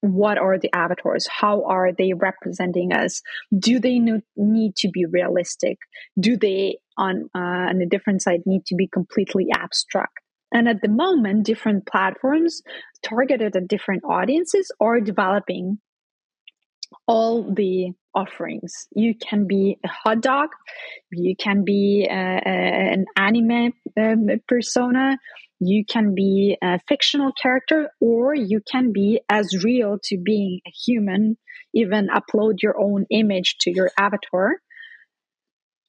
what 0.00 0.38
are 0.38 0.58
the 0.58 0.70
avatars? 0.72 1.26
How 1.28 1.64
are 1.64 1.90
they 1.96 2.12
representing 2.12 2.92
us? 2.92 3.20
Do 3.56 3.80
they 3.80 3.98
need 4.36 4.76
to 4.76 4.88
be 4.92 5.06
realistic? 5.06 5.78
Do 6.18 6.36
they 6.36 6.78
on 6.96 7.28
uh, 7.34 7.70
on 7.70 7.82
a 7.82 7.86
different 7.86 8.22
side 8.22 8.40
need 8.46 8.64
to 8.66 8.76
be 8.76 8.88
completely 8.88 9.46
abstract? 9.52 10.18
And 10.52 10.68
at 10.68 10.80
the 10.82 10.88
moment, 10.88 11.44
different 11.44 11.86
platforms 11.86 12.62
targeted 13.02 13.54
at 13.56 13.68
different 13.68 14.04
audiences 14.04 14.72
are 14.80 15.00
developing 15.00 15.78
all 17.06 17.54
the 17.54 17.92
offerings. 18.14 18.86
You 18.94 19.14
can 19.14 19.46
be 19.46 19.78
a 19.84 19.88
hot 19.88 20.20
dog, 20.20 20.48
you 21.10 21.36
can 21.36 21.64
be 21.64 22.06
uh, 22.08 22.14
an 22.14 23.06
anime 23.16 23.72
um, 23.98 24.28
persona, 24.46 25.18
you 25.60 25.84
can 25.84 26.14
be 26.14 26.56
a 26.62 26.78
fictional 26.88 27.32
character, 27.40 27.90
or 28.00 28.34
you 28.34 28.60
can 28.70 28.92
be 28.92 29.20
as 29.28 29.64
real 29.64 29.98
to 30.04 30.18
being 30.18 30.60
a 30.66 30.70
human, 30.84 31.36
even 31.74 32.08
upload 32.08 32.56
your 32.62 32.80
own 32.80 33.06
image 33.10 33.56
to 33.60 33.70
your 33.70 33.90
avatar 33.98 34.56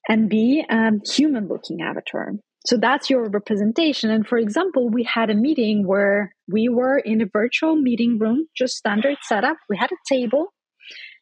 and 0.08 0.28
be 0.28 0.64
a 0.68 0.90
human 1.06 1.48
looking 1.48 1.82
avatar. 1.82 2.32
So 2.66 2.76
that's 2.76 3.08
your 3.08 3.28
representation. 3.28 4.10
And 4.10 4.26
for 4.26 4.36
example, 4.36 4.90
we 4.90 5.04
had 5.04 5.30
a 5.30 5.34
meeting 5.34 5.86
where 5.86 6.34
we 6.46 6.68
were 6.68 6.98
in 6.98 7.22
a 7.22 7.26
virtual 7.26 7.76
meeting 7.76 8.18
room, 8.18 8.46
just 8.56 8.76
standard 8.76 9.16
setup. 9.22 9.56
We 9.68 9.78
had 9.78 9.90
a 9.92 10.14
table. 10.14 10.52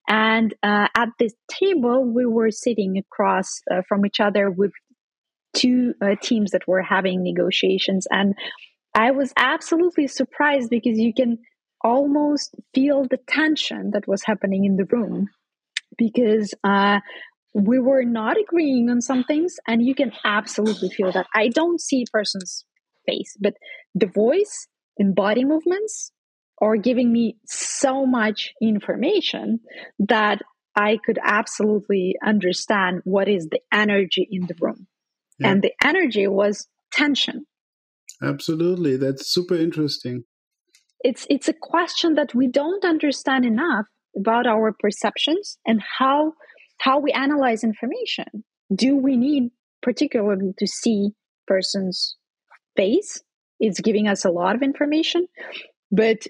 And 0.08 0.54
uh, 0.62 0.88
at 0.96 1.10
this 1.18 1.34
table, 1.50 2.04
we 2.04 2.26
were 2.26 2.50
sitting 2.50 2.96
across 2.98 3.60
uh, 3.70 3.82
from 3.88 4.06
each 4.06 4.20
other 4.20 4.50
with 4.50 4.72
two 5.54 5.94
uh, 6.02 6.14
teams 6.20 6.52
that 6.52 6.66
were 6.66 6.82
having 6.82 7.22
negotiations. 7.22 8.06
And 8.10 8.34
I 8.94 9.10
was 9.10 9.32
absolutely 9.36 10.06
surprised 10.06 10.70
because 10.70 10.98
you 10.98 11.12
can 11.12 11.38
almost 11.84 12.54
feel 12.74 13.04
the 13.04 13.18
tension 13.28 13.90
that 13.92 14.08
was 14.08 14.24
happening 14.24 14.64
in 14.64 14.76
the 14.76 14.86
room 14.86 15.28
because 15.96 16.54
uh, 16.64 17.00
we 17.54 17.78
were 17.78 18.04
not 18.04 18.36
agreeing 18.38 18.90
on 18.90 19.00
some 19.00 19.24
things 19.24 19.56
and 19.66 19.84
you 19.84 19.94
can 19.94 20.12
absolutely 20.24 20.90
feel 20.90 21.12
that 21.12 21.26
i 21.34 21.48
don't 21.48 21.80
see 21.80 22.02
a 22.02 22.10
person's 22.12 22.64
face 23.06 23.36
but 23.40 23.54
the 23.94 24.06
voice 24.06 24.68
and 24.98 25.14
body 25.14 25.44
movements 25.44 26.12
are 26.60 26.76
giving 26.76 27.12
me 27.12 27.36
so 27.46 28.06
much 28.06 28.52
information 28.60 29.60
that 29.98 30.40
i 30.76 30.98
could 31.04 31.18
absolutely 31.22 32.16
understand 32.24 33.00
what 33.04 33.28
is 33.28 33.48
the 33.50 33.60
energy 33.72 34.26
in 34.30 34.46
the 34.46 34.54
room 34.60 34.86
yeah. 35.38 35.50
and 35.50 35.62
the 35.62 35.72
energy 35.84 36.26
was 36.26 36.66
tension 36.92 37.44
absolutely 38.22 38.96
that's 38.96 39.30
super 39.30 39.54
interesting 39.54 40.24
it's 41.00 41.26
it's 41.30 41.48
a 41.48 41.54
question 41.54 42.14
that 42.14 42.34
we 42.34 42.48
don't 42.48 42.84
understand 42.84 43.44
enough 43.44 43.86
about 44.16 44.46
our 44.46 44.72
perceptions 44.72 45.58
and 45.66 45.82
how 45.98 46.32
how 46.78 46.98
we 46.98 47.12
analyze 47.12 47.64
information. 47.64 48.44
Do 48.74 48.96
we 48.96 49.16
need 49.16 49.50
particularly 49.82 50.52
to 50.58 50.66
see 50.66 51.10
person's 51.46 52.16
face? 52.76 53.22
It's 53.60 53.80
giving 53.80 54.06
us 54.06 54.24
a 54.24 54.30
lot 54.30 54.54
of 54.54 54.62
information, 54.62 55.26
but 55.90 56.26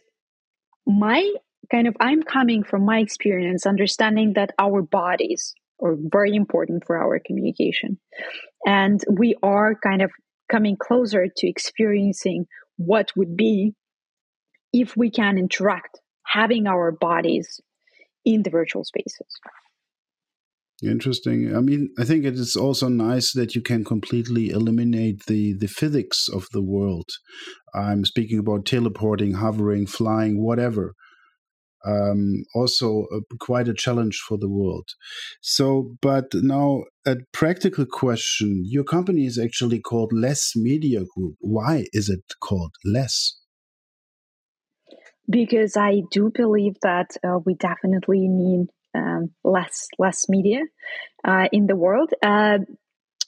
my 0.89 1.31
kind 1.71 1.87
of 1.87 1.97
I'm 2.01 2.23
coming 2.23 2.65
from 2.65 2.85
my 2.85 2.99
experience 2.99 3.67
understanding 3.67 4.33
that 4.35 4.53
our 4.59 4.83
bodies 4.83 5.55
are 5.81 5.95
very 5.99 6.35
important 6.35 6.85
for 6.87 6.97
our 6.97 7.21
communication. 7.25 7.99
And 8.67 9.01
we 9.09 9.37
are 9.43 9.75
kind 9.75 10.03
of 10.03 10.11
coming 10.51 10.77
closer 10.77 11.29
to 11.29 11.47
experiencing 11.49 12.47
what 12.77 13.13
would 13.17 13.37
be 13.37 13.75
if 14.73 14.97
we 14.97 15.11
can 15.11 15.39
interact 15.39 16.01
having 16.25 16.67
our 16.67 16.91
bodies 16.91 17.61
in 18.25 18.43
the 18.43 18.51
virtual 18.51 18.85
spaces. 18.85 19.41
Interesting. 20.83 21.57
I 21.57 21.61
mean, 21.61 21.91
I 21.99 22.05
think 22.05 22.25
it 22.25 22.35
is 22.35 22.55
also 22.55 22.89
nice 22.89 23.33
that 23.33 23.57
you 23.57 23.63
can 23.63 23.85
completely 23.85 24.51
eliminate 24.51 25.27
the 25.27 25.55
the 25.55 25.67
physics 25.67 26.29
of 26.29 26.47
the 26.53 26.63
world. 26.63 27.09
I'm 27.75 28.05
speaking 28.05 28.39
about 28.39 28.65
teleporting, 28.65 29.35
hovering, 29.35 29.87
flying, 29.87 30.41
whatever. 30.41 30.95
Um, 31.85 32.45
also, 32.55 33.07
uh, 33.15 33.21
quite 33.41 33.69
a 33.69 33.75
challenge 33.75 34.19
for 34.29 34.37
the 34.37 34.49
world. 34.49 34.89
So, 35.41 35.97
but 36.01 36.27
now 36.35 36.85
a 37.05 37.17
practical 37.33 37.87
question: 37.87 38.63
Your 38.65 38.85
company 38.85 39.27
is 39.27 39.39
actually 39.39 39.81
called 39.81 40.13
Less 40.13 40.53
Media 40.55 41.01
Group. 41.17 41.35
Why 41.41 41.87
is 41.93 42.09
it 42.09 42.23
called 42.41 42.75
Less? 42.85 43.37
Because 45.29 45.77
I 45.77 46.03
do 46.13 46.31
believe 46.33 46.77
that 46.83 47.17
uh, 47.27 47.39
we 47.45 47.55
definitely 47.55 48.29
need 48.29 48.69
um, 48.99 49.31
less 49.45 49.89
less 49.99 50.29
media 50.29 50.61
uh, 51.25 51.49
in 51.53 51.67
the 51.67 51.77
world. 51.77 52.13
Uh, 52.23 52.59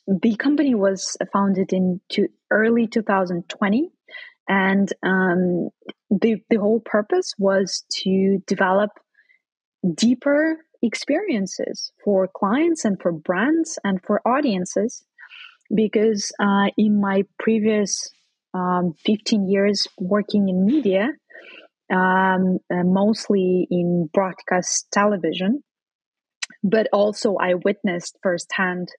the 0.07 0.35
company 0.37 0.75
was 0.75 1.17
founded 1.33 1.73
in 1.73 2.01
to 2.11 2.29
early 2.51 2.87
2020, 2.87 3.91
and 4.49 4.93
um, 5.03 5.71
the 6.11 6.37
the 6.51 6.57
whole 6.57 6.81
purpose 6.81 7.35
was 7.39 7.85
to 8.03 8.43
develop 8.47 8.91
deeper 9.95 10.59
experiences 10.83 11.93
for 12.03 12.29
clients 12.29 12.85
and 12.85 13.01
for 13.01 13.13
brands 13.13 13.79
and 13.85 14.03
for 14.03 14.21
audiences. 14.27 15.05
Because 15.73 16.33
uh, 16.41 16.71
in 16.77 17.01
my 17.01 17.23
previous 17.39 18.11
um, 18.55 18.95
15 19.07 19.49
years 19.49 19.87
working 19.99 20.49
in 20.49 20.67
media, 20.67 21.11
um, 21.91 22.59
uh, 22.73 22.85
mostly 22.85 23.67
in 23.71 24.09
broadcast 24.13 24.87
television. 24.93 25.63
But 26.63 26.89
also, 26.93 27.37
I 27.37 27.55
witnessed 27.55 28.19
firsthand 28.23 28.91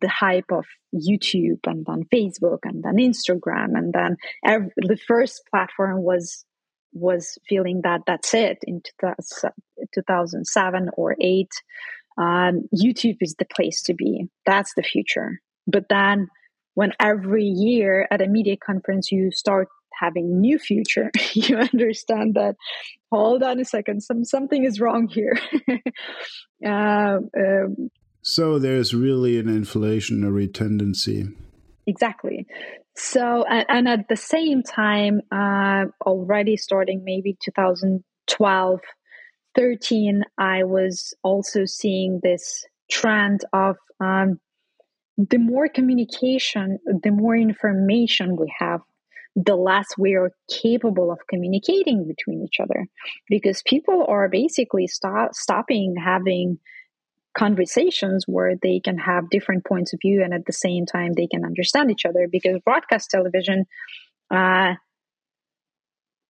the 0.00 0.08
hype 0.08 0.50
of 0.50 0.64
YouTube 0.94 1.60
and 1.66 1.84
then 1.86 2.04
Facebook 2.12 2.60
and 2.64 2.82
then 2.82 2.96
Instagram 2.96 3.76
and 3.76 3.92
then 3.92 4.16
every, 4.44 4.70
the 4.76 4.96
first 4.96 5.42
platform 5.50 6.02
was 6.02 6.44
was 6.94 7.38
feeling 7.48 7.80
that 7.84 8.02
that's 8.06 8.34
it 8.34 8.58
in 8.64 8.82
2007 9.94 10.90
or 10.96 11.16
8 11.20 11.48
um, 12.18 12.68
YouTube 12.74 13.16
is 13.20 13.34
the 13.38 13.46
place 13.54 13.82
to 13.82 13.94
be 13.94 14.28
that's 14.46 14.72
the 14.74 14.82
future 14.82 15.40
but 15.66 15.84
then 15.88 16.28
when 16.74 16.92
every 17.00 17.44
year 17.44 18.06
at 18.10 18.22
a 18.22 18.28
media 18.28 18.56
conference 18.56 19.12
you 19.12 19.30
start 19.30 19.68
having 20.02 20.40
new 20.40 20.58
future. 20.58 21.10
You 21.34 21.56
understand 21.56 22.34
that. 22.34 22.56
Hold 23.10 23.42
on 23.42 23.60
a 23.60 23.64
second. 23.64 24.02
Some 24.02 24.24
something 24.24 24.64
is 24.64 24.80
wrong 24.80 25.08
here. 25.08 25.38
Uh, 26.64 27.18
um, 27.36 27.90
so 28.22 28.56
there's 28.60 28.94
really 28.94 29.36
an 29.36 29.46
inflationary 29.46 30.46
tendency 30.54 31.26
exactly. 31.88 32.46
So 32.96 33.44
and, 33.44 33.66
and 33.68 33.88
at 33.88 34.08
the 34.08 34.16
same 34.16 34.62
time 34.62 35.22
uh, 35.32 35.86
already 36.06 36.56
starting 36.56 37.02
maybe 37.04 37.36
2012 37.42 38.80
13 39.54 40.22
i 40.38 40.64
was 40.64 41.12
also 41.22 41.66
seeing 41.66 42.20
this 42.22 42.64
trend 42.90 43.44
of 43.52 43.76
um, 44.00 44.40
the 45.18 45.38
more 45.38 45.68
communication 45.68 46.78
the 47.02 47.10
more 47.10 47.36
information 47.36 48.36
we 48.36 48.50
have 48.58 48.80
the 49.34 49.56
less 49.56 49.86
we 49.98 50.14
are 50.14 50.32
capable 50.50 51.10
of 51.10 51.18
communicating 51.28 52.06
between 52.06 52.42
each 52.42 52.60
other. 52.60 52.86
Because 53.28 53.62
people 53.66 54.04
are 54.08 54.28
basically 54.28 54.86
stop, 54.86 55.34
stopping 55.34 55.94
having 56.02 56.58
conversations 57.36 58.24
where 58.26 58.56
they 58.62 58.78
can 58.78 58.98
have 58.98 59.30
different 59.30 59.64
points 59.64 59.94
of 59.94 60.00
view 60.02 60.22
and 60.22 60.34
at 60.34 60.44
the 60.44 60.52
same 60.52 60.84
time 60.84 61.12
they 61.14 61.26
can 61.26 61.44
understand 61.44 61.90
each 61.90 62.04
other. 62.04 62.28
Because 62.30 62.58
broadcast 62.64 63.10
television 63.10 63.64
uh, 64.30 64.74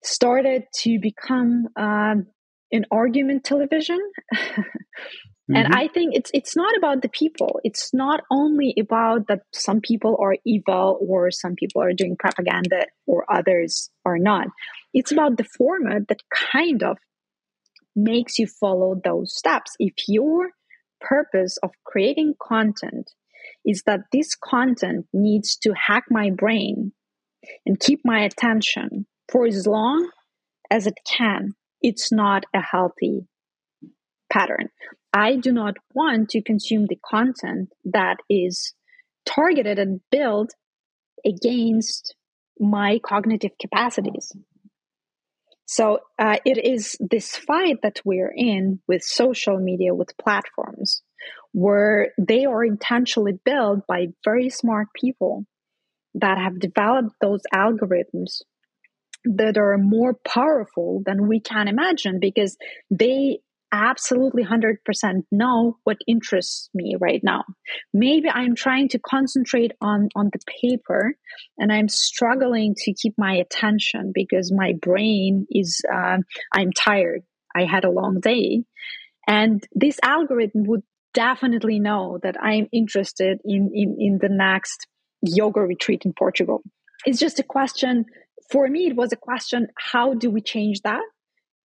started 0.04 0.64
to 0.74 0.98
become 1.00 1.68
um, 1.76 2.26
an 2.70 2.86
argument 2.90 3.44
television 3.44 4.00
Mm-hmm. 5.50 5.56
And 5.56 5.74
I 5.74 5.88
think 5.88 6.14
it's 6.14 6.30
it's 6.32 6.54
not 6.54 6.76
about 6.76 7.02
the 7.02 7.08
people. 7.08 7.60
It's 7.64 7.92
not 7.92 8.22
only 8.30 8.74
about 8.78 9.26
that 9.26 9.40
some 9.52 9.80
people 9.80 10.16
are 10.20 10.36
evil 10.46 10.98
or 11.00 11.30
some 11.32 11.56
people 11.56 11.82
are 11.82 11.92
doing 11.92 12.16
propaganda 12.16 12.86
or 13.06 13.24
others 13.28 13.90
are 14.04 14.18
not. 14.18 14.46
It's 14.94 15.10
about 15.10 15.36
the 15.36 15.46
format 15.58 16.08
that 16.08 16.22
kind 16.52 16.82
of 16.82 16.98
makes 17.96 18.38
you 18.38 18.46
follow 18.46 18.94
those 19.02 19.36
steps. 19.36 19.74
If 19.80 19.94
your 20.06 20.50
purpose 21.00 21.58
of 21.62 21.70
creating 21.84 22.34
content 22.40 23.10
is 23.64 23.82
that 23.86 24.02
this 24.12 24.36
content 24.36 25.06
needs 25.12 25.56
to 25.56 25.74
hack 25.74 26.04
my 26.08 26.30
brain 26.30 26.92
and 27.66 27.80
keep 27.80 28.00
my 28.04 28.20
attention 28.20 29.06
for 29.30 29.46
as 29.46 29.66
long 29.66 30.08
as 30.70 30.86
it 30.86 30.98
can, 31.04 31.54
it's 31.80 32.12
not 32.12 32.44
a 32.54 32.60
healthy 32.60 33.26
pattern. 34.32 34.68
I 35.12 35.36
do 35.36 35.52
not 35.52 35.74
want 35.94 36.30
to 36.30 36.42
consume 36.42 36.86
the 36.86 36.98
content 37.04 37.70
that 37.84 38.16
is 38.30 38.74
targeted 39.26 39.78
and 39.78 40.00
built 40.10 40.54
against 41.24 42.14
my 42.58 42.98
cognitive 43.04 43.52
capacities. 43.60 44.32
So 45.66 46.00
uh, 46.18 46.36
it 46.44 46.58
is 46.64 46.96
this 47.00 47.36
fight 47.36 47.78
that 47.82 48.00
we're 48.04 48.32
in 48.34 48.80
with 48.88 49.02
social 49.02 49.58
media, 49.58 49.94
with 49.94 50.16
platforms, 50.18 51.02
where 51.52 52.12
they 52.18 52.44
are 52.44 52.64
intentionally 52.64 53.38
built 53.44 53.86
by 53.86 54.08
very 54.24 54.50
smart 54.50 54.88
people 54.94 55.46
that 56.14 56.38
have 56.38 56.58
developed 56.58 57.14
those 57.20 57.40
algorithms 57.54 58.42
that 59.24 59.56
are 59.56 59.78
more 59.78 60.14
powerful 60.26 61.02
than 61.06 61.28
we 61.28 61.40
can 61.40 61.68
imagine 61.68 62.18
because 62.20 62.56
they 62.90 63.38
absolutely 63.72 64.44
100% 64.44 64.76
know 65.32 65.78
what 65.84 65.96
interests 66.06 66.68
me 66.74 66.94
right 67.00 67.22
now. 67.24 67.44
Maybe 67.92 68.28
i'm 68.28 68.54
trying 68.54 68.88
to 68.90 68.98
concentrate 68.98 69.72
on 69.80 70.08
on 70.14 70.30
the 70.32 70.38
paper 70.60 71.16
and 71.58 71.72
i'm 71.72 71.88
struggling 71.88 72.74
to 72.76 72.92
keep 72.92 73.14
my 73.16 73.34
attention 73.34 74.12
because 74.14 74.52
my 74.52 74.74
brain 74.80 75.46
is 75.50 75.80
uh, 75.92 76.18
i'm 76.52 76.72
tired. 76.72 77.22
I 77.54 77.64
had 77.64 77.84
a 77.84 77.90
long 77.90 78.20
day. 78.20 78.64
And 79.26 79.62
this 79.74 79.98
algorithm 80.02 80.64
would 80.64 80.82
definitely 81.14 81.78
know 81.78 82.18
that 82.22 82.36
i'm 82.42 82.68
interested 82.72 83.38
in 83.44 83.70
in, 83.74 83.96
in 83.98 84.18
the 84.20 84.28
next 84.30 84.86
yoga 85.22 85.60
retreat 85.60 86.02
in 86.04 86.12
portugal. 86.12 86.62
It's 87.04 87.18
just 87.18 87.38
a 87.38 87.42
question 87.42 88.04
for 88.50 88.68
me 88.68 88.86
it 88.86 88.96
was 88.96 89.12
a 89.12 89.16
question 89.16 89.68
how 89.76 90.14
do 90.14 90.30
we 90.30 90.40
change 90.40 90.80
that 90.82 91.02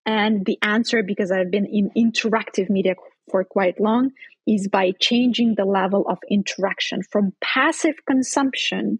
and 0.07 0.45
the 0.45 0.57
answer, 0.61 1.03
because 1.03 1.31
I've 1.31 1.51
been 1.51 1.65
in 1.65 1.91
interactive 1.95 2.69
media 2.69 2.95
for 3.29 3.43
quite 3.43 3.79
long, 3.79 4.11
is 4.47 4.69
by 4.69 4.93
changing 4.99 5.55
the 5.57 5.65
level 5.65 6.05
of 6.07 6.17
interaction 6.31 7.01
from 7.11 7.33
passive 7.43 7.95
consumption 8.07 8.99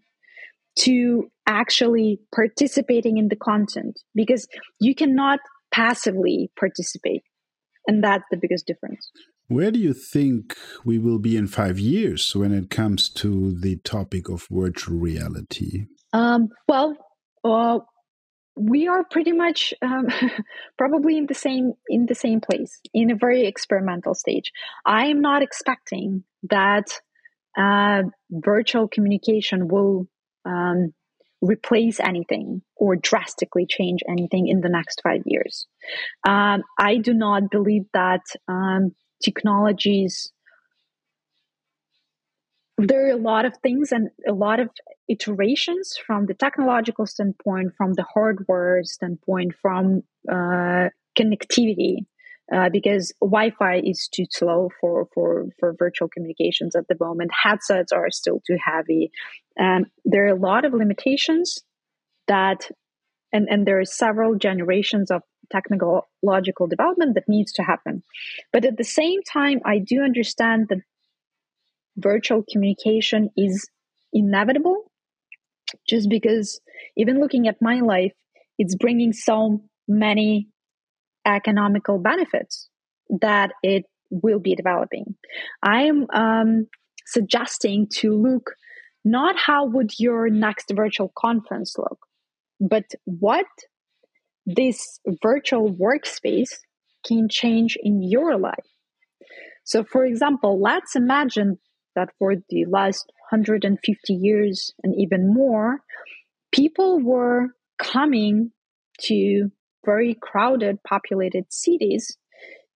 to 0.80 1.30
actually 1.46 2.20
participating 2.32 3.16
in 3.16 3.28
the 3.28 3.36
content 3.36 3.98
because 4.14 4.46
you 4.80 4.94
cannot 4.94 5.40
passively 5.72 6.50
participate. 6.60 7.22
And 7.86 8.04
that's 8.04 8.24
the 8.30 8.36
biggest 8.36 8.66
difference. 8.66 9.10
Where 9.48 9.70
do 9.70 9.78
you 9.78 9.94
think 9.94 10.54
we 10.84 10.98
will 10.98 11.18
be 11.18 11.38
in 11.38 11.46
five 11.46 11.78
years 11.78 12.36
when 12.36 12.52
it 12.52 12.68
comes 12.68 13.08
to 13.14 13.58
the 13.58 13.76
topic 13.76 14.28
of 14.28 14.46
virtual 14.50 14.98
reality? 14.98 15.86
Um, 16.12 16.48
well, 16.68 16.94
uh, 17.44 17.78
we 18.58 18.88
are 18.88 19.04
pretty 19.04 19.32
much 19.32 19.72
um, 19.82 20.08
probably 20.78 21.16
in 21.16 21.26
the 21.26 21.34
same 21.34 21.74
in 21.88 22.06
the 22.06 22.14
same 22.14 22.40
place 22.40 22.80
in 22.92 23.10
a 23.10 23.16
very 23.16 23.46
experimental 23.46 24.14
stage. 24.14 24.52
I 24.84 25.06
am 25.06 25.20
not 25.20 25.42
expecting 25.42 26.24
that 26.50 26.86
uh, 27.56 28.02
virtual 28.30 28.88
communication 28.88 29.68
will 29.68 30.08
um, 30.44 30.92
replace 31.40 32.00
anything 32.00 32.62
or 32.76 32.96
drastically 32.96 33.66
change 33.66 34.00
anything 34.08 34.48
in 34.48 34.60
the 34.60 34.68
next 34.68 35.00
five 35.02 35.22
years. 35.24 35.66
Um, 36.26 36.62
i 36.78 36.96
do 36.96 37.14
not 37.14 37.50
believe 37.50 37.84
that 37.94 38.22
um, 38.48 38.94
technologies 39.22 40.32
there 42.78 43.08
are 43.08 43.10
a 43.10 43.16
lot 43.16 43.44
of 43.44 43.56
things 43.58 43.90
and 43.90 44.08
a 44.26 44.32
lot 44.32 44.60
of 44.60 44.70
iterations 45.08 45.96
from 46.06 46.26
the 46.26 46.34
technological 46.34 47.06
standpoint, 47.06 47.72
from 47.76 47.94
the 47.94 48.04
hardware 48.14 48.82
standpoint, 48.84 49.54
from 49.60 50.02
uh, 50.30 50.88
connectivity, 51.18 52.06
uh, 52.54 52.68
because 52.70 53.12
Wi-Fi 53.20 53.80
is 53.84 54.08
too 54.08 54.26
slow 54.30 54.70
for, 54.80 55.08
for, 55.12 55.46
for 55.58 55.74
virtual 55.76 56.08
communications 56.08 56.76
at 56.76 56.86
the 56.88 56.96
moment. 57.00 57.32
Headsets 57.42 57.90
are 57.92 58.10
still 58.10 58.40
too 58.46 58.56
heavy. 58.64 59.10
and 59.56 59.86
there 60.04 60.24
are 60.26 60.36
a 60.36 60.40
lot 60.40 60.64
of 60.64 60.72
limitations 60.72 61.58
that, 62.28 62.70
and, 63.32 63.48
and 63.50 63.66
there 63.66 63.80
are 63.80 63.84
several 63.84 64.36
generations 64.36 65.10
of 65.10 65.22
technological 65.50 66.66
development 66.68 67.14
that 67.14 67.28
needs 67.28 67.52
to 67.54 67.62
happen. 67.62 68.04
But 68.52 68.64
at 68.64 68.76
the 68.76 68.84
same 68.84 69.22
time, 69.22 69.60
I 69.64 69.78
do 69.78 70.02
understand 70.02 70.68
that 70.68 70.78
virtual 71.98 72.44
communication 72.50 73.30
is 73.36 73.68
inevitable 74.12 74.90
just 75.86 76.08
because 76.08 76.60
even 76.96 77.20
looking 77.20 77.46
at 77.46 77.60
my 77.60 77.80
life 77.80 78.12
it's 78.58 78.74
bringing 78.74 79.12
so 79.12 79.62
many 79.86 80.48
economical 81.26 81.98
benefits 81.98 82.68
that 83.20 83.52
it 83.62 83.84
will 84.10 84.40
be 84.40 84.54
developing. 84.54 85.14
I 85.62 85.82
am 85.82 86.06
um, 86.12 86.66
suggesting 87.06 87.88
to 87.96 88.14
look 88.14 88.50
not 89.04 89.36
how 89.38 89.66
would 89.66 89.92
your 89.98 90.28
next 90.28 90.72
virtual 90.74 91.12
conference 91.16 91.76
look 91.78 91.98
but 92.60 92.84
what 93.04 93.46
this 94.44 94.98
virtual 95.22 95.72
workspace 95.72 96.50
can 97.06 97.28
change 97.28 97.78
in 97.80 98.02
your 98.02 98.36
life. 98.36 98.66
So 99.64 99.84
for 99.84 100.04
example 100.04 100.60
let's 100.60 100.96
imagine 100.96 101.58
that 101.98 102.10
for 102.18 102.34
the 102.48 102.64
last 102.66 103.10
150 103.30 104.14
years 104.14 104.72
and 104.84 104.94
even 104.96 105.34
more, 105.34 105.80
people 106.52 107.00
were 107.00 107.48
coming 107.78 108.52
to 109.00 109.50
very 109.84 110.14
crowded, 110.14 110.78
populated 110.86 111.44
cities 111.50 112.16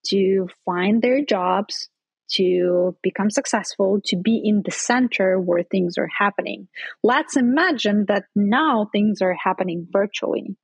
to 0.06 0.48
find 0.64 1.02
their 1.02 1.24
jobs, 1.24 1.88
to 2.32 2.96
become 3.02 3.30
successful, 3.30 4.00
to 4.06 4.16
be 4.16 4.40
in 4.42 4.62
the 4.64 4.70
center 4.72 5.38
where 5.38 5.62
things 5.62 5.98
are 5.98 6.08
happening. 6.18 6.66
Let's 7.02 7.36
imagine 7.36 8.06
that 8.08 8.24
now 8.34 8.88
things 8.90 9.22
are 9.22 9.36
happening 9.44 9.86
virtually. 9.90 10.56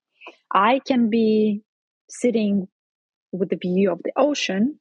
I 0.53 0.81
can 0.85 1.11
be 1.11 1.63
sitting 2.09 2.67
with 3.31 3.51
the 3.51 3.57
view 3.57 3.93
of 3.93 4.01
the 4.03 4.13
ocean, 4.17 4.81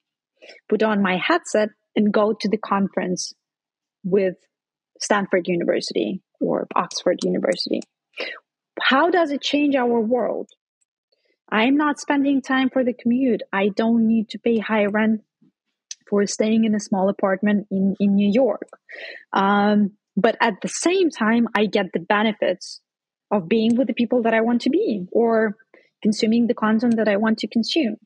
put 0.70 0.82
on 0.82 1.04
my 1.04 1.18
headset, 1.18 1.70
and 1.96 2.14
go 2.14 2.34
to 2.34 2.48
the 2.48 2.58
conference 2.58 3.34
with 4.10 4.36
Stanford 5.00 5.48
University 5.48 6.22
or 6.40 6.68
Oxford 6.76 7.20
University. 7.24 7.82
How 8.82 9.10
does 9.10 9.32
it 9.32 9.42
change 9.42 9.76
our 9.76 10.00
world? 10.00 10.50
I'm 11.50 11.78
not 11.78 12.00
spending 12.00 12.42
time 12.42 12.70
for 12.70 12.84
the 12.84 12.94
commute. 12.94 13.42
I 13.54 13.70
don't 13.70 14.08
need 14.08 14.30
to 14.30 14.40
pay 14.40 14.60
high 14.60 14.86
rent 14.86 15.22
for 16.10 16.26
staying 16.26 16.66
in 16.66 16.76
a 16.76 16.80
small 16.80 17.10
apartment 17.10 17.68
in, 17.72 17.96
in 18.00 18.16
New 18.16 18.30
York. 18.32 18.70
Um, 19.34 19.92
but 20.16 20.36
at 20.42 20.56
the 20.62 20.68
same 20.68 21.10
time, 21.10 21.48
I 21.56 21.66
get 21.66 21.88
the 21.94 22.00
benefits 22.00 22.82
of 23.30 23.48
being 23.48 23.76
with 23.76 23.88
the 23.88 23.94
people 23.94 24.24
that 24.24 24.34
I 24.34 24.42
want 24.42 24.62
to 24.62 24.70
be 24.70 25.06
or 25.12 25.56
consuming 26.02 26.48
the 26.48 26.54
content 26.54 26.98
that 26.98 27.08
I 27.08 27.18
want 27.18 27.40
to 27.40 27.48
consume. 27.48 27.98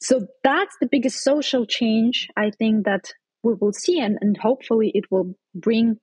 So 0.00 0.26
that's 0.42 0.76
the 0.80 0.88
biggest 0.90 1.22
social 1.22 1.66
change 1.66 2.28
I 2.36 2.50
think 2.50 2.84
that 2.84 3.12
we 3.42 3.54
will 3.54 3.72
see 3.72 4.00
and, 4.00 4.18
and 4.20 4.36
hopefully 4.36 4.90
it 4.94 5.04
will 5.10 5.34
bring 5.54 5.98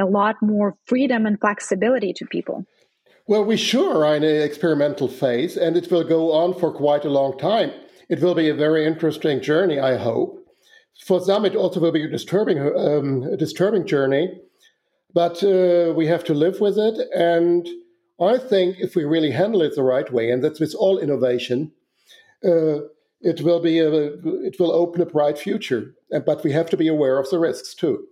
a 0.00 0.04
lot 0.04 0.36
more 0.42 0.76
freedom 0.86 1.26
and 1.26 1.38
flexibility 1.40 2.12
to 2.14 2.26
people. 2.26 2.64
Well 3.26 3.44
we 3.44 3.56
sure 3.56 4.04
are 4.04 4.16
in 4.16 4.24
an 4.24 4.42
experimental 4.42 5.08
phase 5.08 5.56
and 5.56 5.76
it 5.76 5.90
will 5.90 6.04
go 6.04 6.32
on 6.32 6.58
for 6.58 6.72
quite 6.72 7.04
a 7.04 7.10
long 7.10 7.38
time. 7.38 7.72
It 8.08 8.20
will 8.20 8.34
be 8.34 8.48
a 8.48 8.54
very 8.54 8.86
interesting 8.86 9.40
journey 9.40 9.78
i 9.78 9.96
hope. 9.96 10.38
For 11.06 11.20
some 11.20 11.44
it 11.44 11.56
also 11.56 11.80
will 11.80 11.92
be 11.92 12.04
a 12.04 12.08
disturbing 12.08 12.58
um, 12.58 13.22
a 13.24 13.36
disturbing 13.36 13.86
journey 13.86 14.40
but 15.14 15.42
uh, 15.42 15.92
we 15.94 16.06
have 16.06 16.24
to 16.24 16.34
live 16.34 16.60
with 16.60 16.78
it 16.78 16.98
and 17.14 17.68
i 18.20 18.38
think 18.38 18.76
if 18.78 18.94
we 18.94 19.04
really 19.04 19.30
handle 19.30 19.62
it 19.62 19.74
the 19.74 19.82
right 19.82 20.12
way 20.12 20.30
and 20.30 20.42
that's 20.42 20.60
with 20.60 20.74
all 20.74 20.98
innovation 20.98 21.72
uh, 22.44 22.78
it 23.22 23.40
will 23.42 23.60
be 23.60 23.78
a, 23.78 23.90
it 23.90 24.56
will 24.58 24.72
open 24.72 25.00
a 25.00 25.06
bright 25.06 25.38
future 25.38 25.94
but 26.26 26.42
we 26.44 26.52
have 26.52 26.68
to 26.68 26.76
be 26.76 26.88
aware 26.88 27.18
of 27.18 27.30
the 27.30 27.38
risks 27.38 27.74
too 27.74 28.06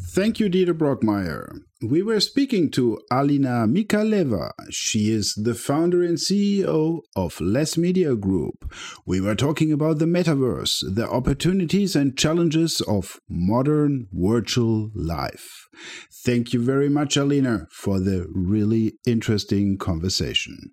Thank 0.00 0.40
you, 0.40 0.48
Dieter 0.48 0.72
Brockmeyer. 0.72 1.60
We 1.82 2.02
were 2.02 2.20
speaking 2.20 2.70
to 2.70 3.00
Alina 3.10 3.66
Mikaleva. 3.68 4.52
She 4.70 5.10
is 5.10 5.34
the 5.34 5.54
founder 5.54 6.02
and 6.02 6.16
CEO 6.16 7.00
of 7.14 7.40
Less 7.40 7.76
Media 7.76 8.14
Group. 8.16 8.72
We 9.04 9.20
were 9.20 9.34
talking 9.34 9.72
about 9.72 9.98
the 9.98 10.06
metaverse, 10.06 10.82
the 10.94 11.08
opportunities 11.08 11.94
and 11.94 12.16
challenges 12.16 12.80
of 12.82 13.20
modern 13.28 14.06
virtual 14.12 14.90
life. 14.94 15.68
Thank 16.24 16.52
you 16.52 16.62
very 16.62 16.88
much, 16.88 17.16
Alina, 17.16 17.66
for 17.72 18.00
the 18.00 18.26
really 18.32 18.94
interesting 19.06 19.78
conversation. 19.78 20.72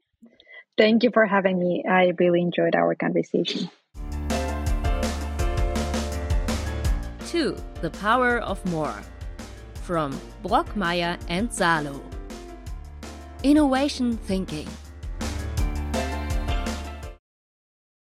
Thank 0.78 1.04
you 1.04 1.12
for 1.14 1.26
having 1.26 1.58
me. 1.58 1.84
I 1.90 2.14
really 2.20 2.42
enjoyed 2.42 2.76
our 2.76 2.96
conversation. 2.96 3.70
2. 7.28 7.56
The 7.82 7.90
Power 8.02 8.40
of 8.40 8.64
More 8.72 8.96
from 9.84 10.20
Brockmeyer 10.44 11.18
and 11.30 11.54
Salo. 11.54 12.02
Innovation 13.44 14.18
thinking 14.18 14.68